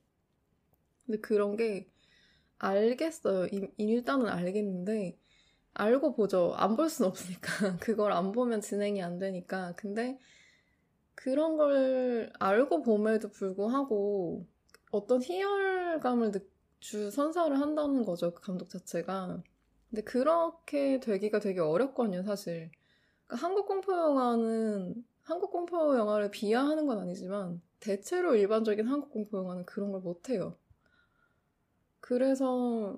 근데 1.07 1.21
그런 1.21 1.57
게 1.57 1.88
알겠어요. 2.59 3.49
일단은 3.79 4.29
알겠는데 4.29 5.19
알고 5.75 6.15
보죠. 6.15 6.55
안볼순 6.57 7.07
없으니까. 7.07 7.79
그걸 7.81 8.12
안 8.12 8.33
보면 8.33 8.61
진행이 8.61 9.03
안 9.03 9.19
되니까. 9.19 9.75
근데 9.77 10.19
그런 11.15 11.57
걸 11.57 12.33
알고 12.38 12.83
봄에도 12.83 13.31
불구하고 13.31 14.47
어떤 14.91 15.23
희열감을 15.23 16.33
주 16.83 17.11
선사를 17.11 17.59
한다는 17.61 18.05
거죠. 18.05 18.35
그 18.35 18.42
감독 18.42 18.68
자체가. 18.68 19.42
근데 19.90 20.03
그렇게 20.03 21.01
되기가 21.01 21.40
되게 21.40 21.61
어렵거든요, 21.61 22.23
사실. 22.25 22.71
그러니까 23.27 23.47
한국 23.47 23.66
공포 23.68 23.92
영화는 23.92 25.05
한국 25.23 25.53
공포 25.53 25.97
영화를 25.97 26.31
비하하는 26.31 26.87
건 26.87 26.99
아니지만 27.01 27.62
대체로 27.81 28.35
일반적인 28.37 28.87
한국 28.88 29.11
공포 29.12 29.38
영화는 29.38 29.64
그런 29.66 29.92
걸 29.92 30.01
못해요. 30.03 30.57
그래서 32.01 32.97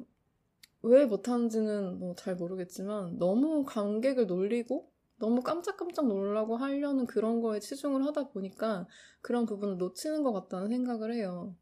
왜 0.82 1.06
못하는지는 1.06 1.98
뭐 1.98 2.14
잘 2.16 2.36
모르겠지만 2.36 3.18
너무 3.18 3.64
관객을 3.64 4.26
놀리고 4.26 4.90
너무 5.18 5.42
깜짝깜짝 5.42 6.08
놀라고 6.08 6.56
하려는 6.56 7.06
그런 7.06 7.40
거에 7.40 7.60
치중을 7.60 8.04
하다 8.06 8.30
보니까 8.30 8.86
그런 9.22 9.46
부분을 9.46 9.78
놓치는 9.78 10.22
것 10.22 10.32
같다는 10.32 10.68
생각을 10.68 11.14
해요. 11.14 11.54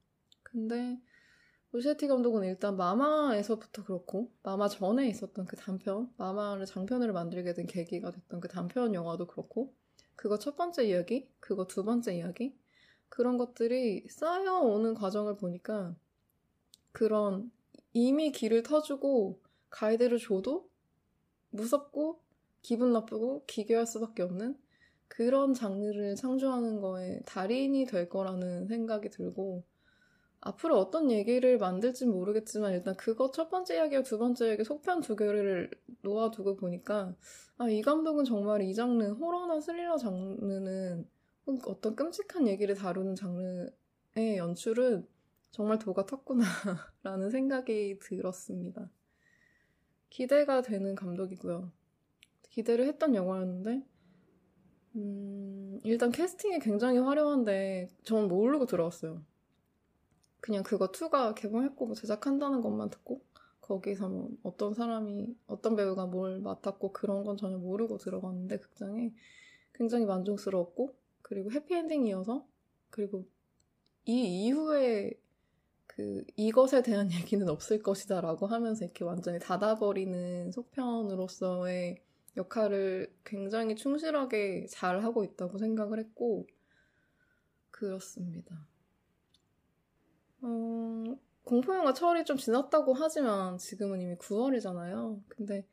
근데 0.43 1.01
루시티 1.73 2.07
감독은 2.07 2.45
일단 2.45 2.77
마마에서부터 2.77 3.85
그렇고 3.85 4.31
마마 4.43 4.69
전에 4.69 5.09
있었던 5.09 5.47
그 5.47 5.57
단편 5.57 6.13
마마를 6.19 6.67
장편으로 6.67 7.15
만들게 7.15 7.55
된 7.55 7.67
계기가 7.67 8.11
됐던 8.11 8.41
그 8.41 8.49
단편 8.49 8.93
영화도 8.93 9.27
그렇고 9.27 9.73
그거 10.15 10.39
첫 10.39 10.57
번째 10.57 10.85
이야기 10.85 11.31
그거 11.41 11.67
두 11.67 11.83
번째 11.83 12.15
이야기 12.15 12.55
그런 13.09 13.39
것들이 13.39 14.07
쌓여오는 14.11 14.93
과정을 14.95 15.37
보니까 15.37 15.97
그런 16.93 17.51
이미 17.95 18.33
길을 18.33 18.63
터주고 18.65 19.41
가이드를 19.71 20.19
줘도 20.19 20.69
무섭고 21.51 22.21
기분 22.61 22.93
나쁘고 22.93 23.45
기괴할 23.47 23.87
수밖에 23.87 24.23
없는 24.23 24.59
그런 25.09 25.55
장르를 25.55 26.17
창조하는 26.17 26.83
거에 26.83 27.21
달인이 27.25 27.87
될 27.87 28.11
거라는 28.11 28.67
생각이 28.67 29.09
들고 29.09 29.65
앞으로 30.45 30.77
어떤 30.77 31.11
얘기를 31.11 31.57
만들지 31.57 32.05
모르겠지만 32.05 32.73
일단 32.73 32.97
그거 32.97 33.31
첫 33.31 33.49
번째 33.49 33.77
이야기와 33.77 34.03
두 34.03 34.19
번째 34.19 34.49
이야기 34.49 34.65
속편 34.65 35.01
두 35.01 35.15
개를 35.15 35.71
놓아두고 36.03 36.57
보니까 36.57 37.15
아, 37.59 37.69
이 37.69 37.81
감독은 37.81 38.25
정말 38.25 38.63
이 38.63 38.75
장르 38.75 39.05
호러나 39.05 39.61
스릴러 39.61 39.97
장르는 39.97 41.09
어떤 41.65 41.95
끔찍한 41.95 42.49
얘기를 42.49 42.75
다루는 42.75 43.15
장르의 43.15 44.37
연출은 44.37 45.07
정말 45.53 45.79
도가 45.79 46.07
텄구나라는 46.07 47.31
생각이 47.31 48.01
들었습니다. 48.01 48.91
기대가 50.11 50.61
되는 50.61 50.97
감독이고요. 50.97 51.71
기대를 52.51 52.87
했던 52.87 53.15
영화였는데 53.15 53.87
음, 54.97 55.79
일단 55.85 56.11
캐스팅이 56.11 56.59
굉장히 56.59 56.99
화려한데 56.99 57.91
전 58.03 58.27
모르고 58.27 58.67
들어왔어요. 58.67 59.23
그냥 60.43 60.65
그거 60.65 60.89
2가 60.91 61.37
개봉했고 61.37 61.87
뭐 61.87 61.95
제작한다는 61.95 62.63
것만 62.63 62.91
듣고 62.91 63.23
거기서 63.61 64.09
뭐 64.09 64.29
어떤 64.43 64.75
사람이 64.75 65.37
어떤 65.47 65.77
배우가 65.77 66.07
뭘 66.07 66.41
맡았고 66.41 66.93
그런 66.93 67.23
건 67.23 67.37
전혀 67.37 67.57
모르고 67.59 67.99
들어갔는데 67.99 68.59
극장에 68.59 69.13
굉장히 69.73 70.05
만족스러웠고 70.05 70.97
그리고 71.23 71.53
해피엔딩이어서 71.53 72.45
그리고 72.91 73.25
이 74.05 74.47
이후에 74.47 75.13
그 75.87 76.25
이것에 76.35 76.83
대한 76.83 77.09
얘기는 77.13 77.49
없을 77.49 77.81
것이다라고 77.81 78.49
하면서 78.49 78.85
이렇게 78.85 79.05
완전히 79.05 79.39
닫아버리는 79.39 80.51
속편으로서의 80.51 82.03
역할을 82.37 83.15
굉장히 83.25 83.77
충실하게 83.77 84.67
잘 84.69 85.05
하고 85.05 85.23
있다고 85.23 85.59
생각을 85.59 86.01
했고 86.01 86.49
그렇습니다. 87.71 88.72
어, 90.43 91.17
공포영화 91.45 91.93
철이 91.95 92.25
좀 92.25 92.37
지났다고 92.37 92.95
하지만 92.95 93.59
지금은 93.59 94.01
이미 94.01 94.17
9월이잖아요. 94.17 95.23
근데 95.29 95.67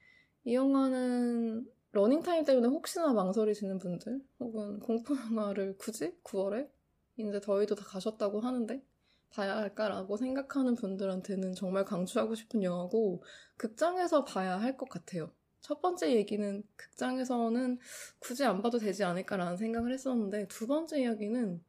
이 0.45 0.53
영화는 0.55 1.67
러닝타임 1.91 2.45
때문에 2.45 2.67
혹시나 2.67 3.13
망설이시는 3.13 3.79
분들 3.79 4.21
혹은 4.39 4.79
공포영화를 4.79 5.77
굳이 5.77 6.15
9월에 6.23 6.69
이제 7.17 7.41
더위도 7.41 7.75
다 7.75 7.83
가셨다고 7.85 8.41
하는데 8.41 8.83
봐야 9.31 9.57
할까라고 9.57 10.17
생각하는 10.17 10.75
분들한테는 10.75 11.53
정말 11.55 11.85
강추하고 11.85 12.35
싶은 12.35 12.63
영화고 12.63 13.23
극장에서 13.57 14.25
봐야 14.25 14.59
할 14.59 14.77
것 14.77 14.89
같아요. 14.89 15.31
첫 15.61 15.81
번째 15.81 16.15
얘기는 16.15 16.63
극장에서는 16.77 17.79
굳이 18.19 18.45
안 18.45 18.61
봐도 18.61 18.77
되지 18.79 19.03
않을까라는 19.03 19.57
생각을 19.57 19.91
했었는데 19.93 20.47
두 20.47 20.67
번째 20.67 21.01
이야기는 21.01 21.63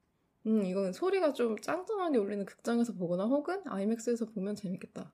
음 0.46 0.64
이거는 0.64 0.92
소리가 0.92 1.32
좀 1.32 1.56
짱짱하게 1.58 2.18
울리는 2.18 2.44
극장에서 2.46 2.94
보거나 2.94 3.26
혹은 3.26 3.62
아이맥스에서 3.66 4.26
보면 4.26 4.56
재밌겠다 4.56 5.12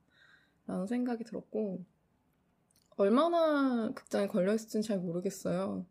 라는 0.67 0.87
생각이 0.87 1.25
들었고 1.25 1.85
얼마나 2.97 3.93
극장에 3.95 4.27
걸려있을지는 4.27 4.83
잘 4.83 4.99
모르겠어요. 4.99 5.87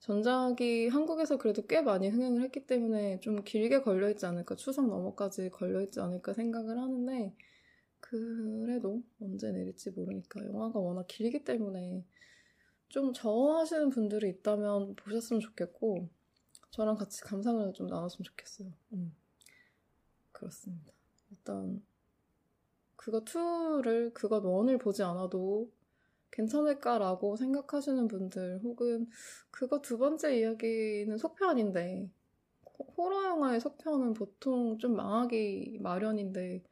전작이 0.00 0.88
한국에서 0.88 1.38
그래도 1.38 1.66
꽤 1.66 1.80
많이 1.80 2.08
흥행을 2.08 2.42
했기 2.42 2.66
때문에 2.66 3.20
좀 3.20 3.42
길게 3.42 3.80
걸려있지 3.80 4.26
않을까, 4.26 4.54
추석 4.54 4.86
넘어까지 4.88 5.50
걸려있지 5.50 6.00
않을까 6.00 6.34
생각을 6.34 6.78
하는데, 6.78 7.34
그래도 8.00 9.02
언제 9.20 9.50
내릴지 9.50 9.90
모르니까 9.92 10.44
영화가 10.46 10.78
워낙 10.78 11.06
길기 11.08 11.44
때문에 11.44 12.04
좀 12.88 13.12
저하시는 13.14 13.90
분들이 13.90 14.28
있다면 14.30 14.96
보셨으면 14.96 15.40
좋겠고, 15.40 16.08
저랑 16.76 16.96
같이 16.96 17.22
감상을 17.22 17.72
좀 17.72 17.86
나눴으면 17.86 18.22
좋겠어요. 18.22 18.70
음. 18.92 19.16
그렇습니다. 20.30 20.92
일단, 21.30 21.82
그거 22.96 23.24
2를, 23.24 24.12
그거 24.12 24.42
1을 24.42 24.78
보지 24.78 25.02
않아도 25.02 25.72
괜찮을까라고 26.32 27.36
생각하시는 27.36 28.08
분들 28.08 28.60
혹은 28.62 29.08
그거 29.50 29.80
두 29.80 29.96
번째 29.96 30.38
이야기는 30.38 31.16
속편인데 31.16 32.10
호러 32.98 33.24
영화의 33.24 33.58
속편은 33.58 34.12
보통 34.12 34.76
좀 34.76 34.96
망하기 34.96 35.78
마련인데 35.80 36.62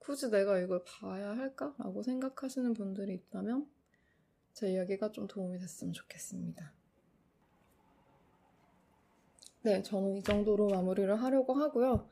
굳이 0.00 0.28
내가 0.28 0.58
이걸 0.58 0.82
봐야 0.84 1.36
할까라고 1.36 2.02
생각하시는 2.02 2.74
분들이 2.74 3.14
있다면 3.14 3.70
제 4.54 4.72
이야기가 4.72 5.12
좀 5.12 5.28
도움이 5.28 5.60
됐으면 5.60 5.92
좋겠습니다. 5.92 6.81
네, 9.64 9.80
저는 9.82 10.16
이 10.16 10.22
정도로 10.22 10.68
마무리를 10.70 11.22
하려고 11.22 11.54
하고요. 11.54 12.08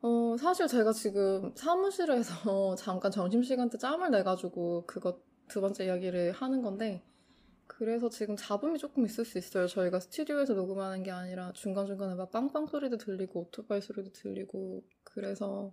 어, 0.00 0.36
사실 0.38 0.66
제가 0.66 0.92
지금 0.92 1.52
사무실에서 1.54 2.74
잠깐 2.76 3.10
점심시간 3.10 3.68
때 3.68 3.76
짬을 3.76 4.10
내가지고 4.10 4.84
그거 4.86 5.20
두 5.48 5.60
번째 5.60 5.84
이야기를 5.84 6.32
하는 6.32 6.62
건데, 6.62 7.02
그래서 7.66 8.08
지금 8.08 8.36
잡음이 8.36 8.78
조금 8.78 9.04
있을 9.04 9.26
수 9.26 9.36
있어요. 9.36 9.66
저희가 9.66 10.00
스튜디오에서 10.00 10.54
녹음하는 10.54 11.02
게 11.02 11.10
아니라 11.10 11.52
중간중간에 11.52 12.14
막 12.14 12.30
빵빵 12.30 12.66
소리도 12.66 12.96
들리고 12.96 13.40
오토바이 13.40 13.82
소리도 13.82 14.12
들리고 14.12 14.82
그래서 15.02 15.72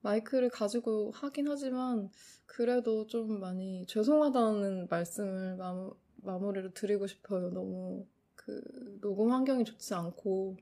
마이크를 0.00 0.50
가지고 0.50 1.12
하긴 1.12 1.48
하지만 1.48 2.10
그래도 2.46 3.06
좀 3.06 3.40
많이 3.40 3.86
죄송하다는 3.86 4.88
말씀을 4.90 5.56
마무, 5.56 5.94
마무리를 6.16 6.72
드리고 6.74 7.06
싶어요. 7.06 7.50
너무 7.50 8.06
그 8.46 8.98
녹음 9.00 9.32
환경이 9.32 9.64
좋지 9.64 9.94
않고 9.94 10.56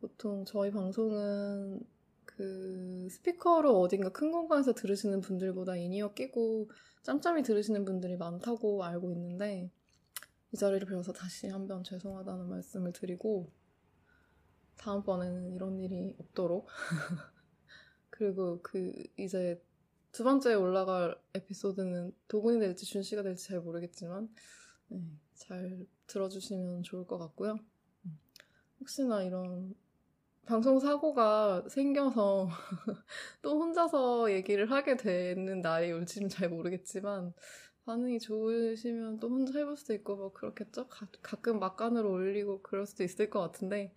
보통 0.00 0.44
저희 0.44 0.70
방송은 0.70 1.80
그 2.24 3.08
스피커로 3.10 3.80
어딘가 3.80 4.10
큰 4.10 4.30
공간에서 4.30 4.72
들으시는 4.72 5.20
분들보다 5.20 5.76
in-ear 5.76 6.14
끼고 6.14 6.70
짬짬이 7.02 7.42
들으시는 7.42 7.84
분들이 7.84 8.16
많다고 8.16 8.84
알고 8.84 9.10
있는데 9.12 9.70
이 10.52 10.56
자리를 10.56 10.86
빌어서 10.86 11.12
다시 11.12 11.48
한번 11.48 11.82
죄송하다는 11.82 12.48
말씀을 12.48 12.92
드리고 12.92 13.50
다음번에는 14.76 15.52
이런 15.52 15.78
일이 15.80 16.14
없도록. 16.18 16.66
그리고 18.10 18.60
그 18.62 18.92
이제 19.16 19.62
두 20.12 20.24
번째 20.24 20.54
올라갈 20.54 21.20
에피소드는 21.34 22.12
도군이 22.28 22.58
될지 22.58 22.84
준씨가 22.86 23.22
될지 23.22 23.48
잘 23.48 23.60
모르겠지만 23.60 24.28
네, 24.90 25.00
잘 25.34 25.86
들어주시면 26.06 26.82
좋을 26.82 27.06
것 27.06 27.18
같고요. 27.18 27.58
혹시나 28.80 29.22
이런 29.22 29.74
방송 30.46 30.80
사고가 30.80 31.64
생겨서 31.68 32.48
또 33.42 33.60
혼자서 33.60 34.32
얘기를 34.32 34.70
하게 34.70 34.96
되는 34.96 35.60
나이 35.60 35.92
올지는 35.92 36.28
잘 36.28 36.48
모르겠지만 36.48 37.32
반응이 37.84 38.18
좋으시면 38.18 39.20
또 39.20 39.28
혼자 39.28 39.58
해볼 39.58 39.76
수도 39.76 39.94
있고 39.94 40.16
뭐 40.16 40.32
그렇겠죠? 40.32 40.88
가, 40.88 41.06
가끔 41.22 41.60
막간으로 41.60 42.10
올리고 42.10 42.62
그럴 42.62 42.86
수도 42.86 43.04
있을 43.04 43.30
것 43.30 43.40
같은데 43.40 43.94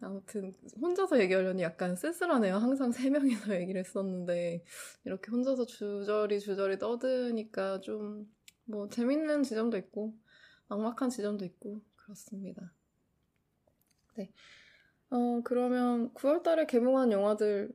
아무튼 0.00 0.52
혼자서 0.80 1.20
얘기하려니 1.20 1.62
약간 1.62 1.96
쓸쓸하네요. 1.96 2.56
항상 2.56 2.92
세 2.92 3.10
명이서 3.10 3.54
얘기를 3.60 3.80
했었는데 3.80 4.64
이렇게 5.04 5.30
혼자서 5.30 5.66
주저리 5.66 6.40
주저리 6.40 6.78
떠드니까 6.78 7.80
좀 7.80 8.26
뭐 8.70 8.88
재밌는 8.88 9.42
지점도 9.42 9.76
있고 9.78 10.14
막막한 10.68 11.10
지점도 11.10 11.44
있고 11.44 11.80
그렇습니다. 11.96 12.72
네. 14.16 14.32
어 15.10 15.40
그러면 15.44 16.12
9월 16.14 16.42
달에 16.42 16.66
개봉한 16.66 17.12
영화들 17.12 17.72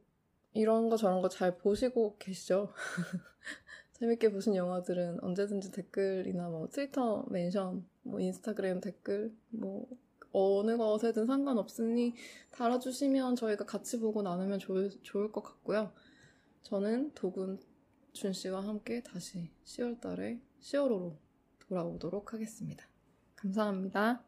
이런 0.53 0.89
거 0.89 0.97
저런 0.97 1.21
거 1.21 1.27
잘 1.29 1.57
보시고 1.57 2.17
계시죠? 2.17 2.71
재밌게 3.93 4.31
보신 4.31 4.55
영화들은 4.55 5.23
언제든지 5.23 5.71
댓글이나 5.71 6.49
뭐 6.49 6.67
트위터 6.69 7.25
멘션, 7.29 7.85
뭐 8.03 8.19
인스타그램 8.19 8.81
댓글, 8.81 9.33
뭐 9.49 9.87
어느 10.33 10.75
것에든 10.77 11.25
상관없으니 11.27 12.13
달아주시면 12.51 13.35
저희가 13.37 13.65
같이 13.65 13.99
보고 13.99 14.21
나누면 14.21 14.59
좋을, 14.59 14.89
좋을 15.01 15.31
것 15.31 15.43
같고요. 15.43 15.93
저는 16.63 17.13
도군 17.13 17.59
준 18.13 18.33
씨와 18.33 18.61
함께 18.61 19.01
다시 19.01 19.49
10월 19.65 20.01
달에 20.01 20.39
10월호로 20.65 21.15
돌아오도록 21.59 22.33
하겠습니다. 22.33 22.87
감사합니다. 23.35 24.23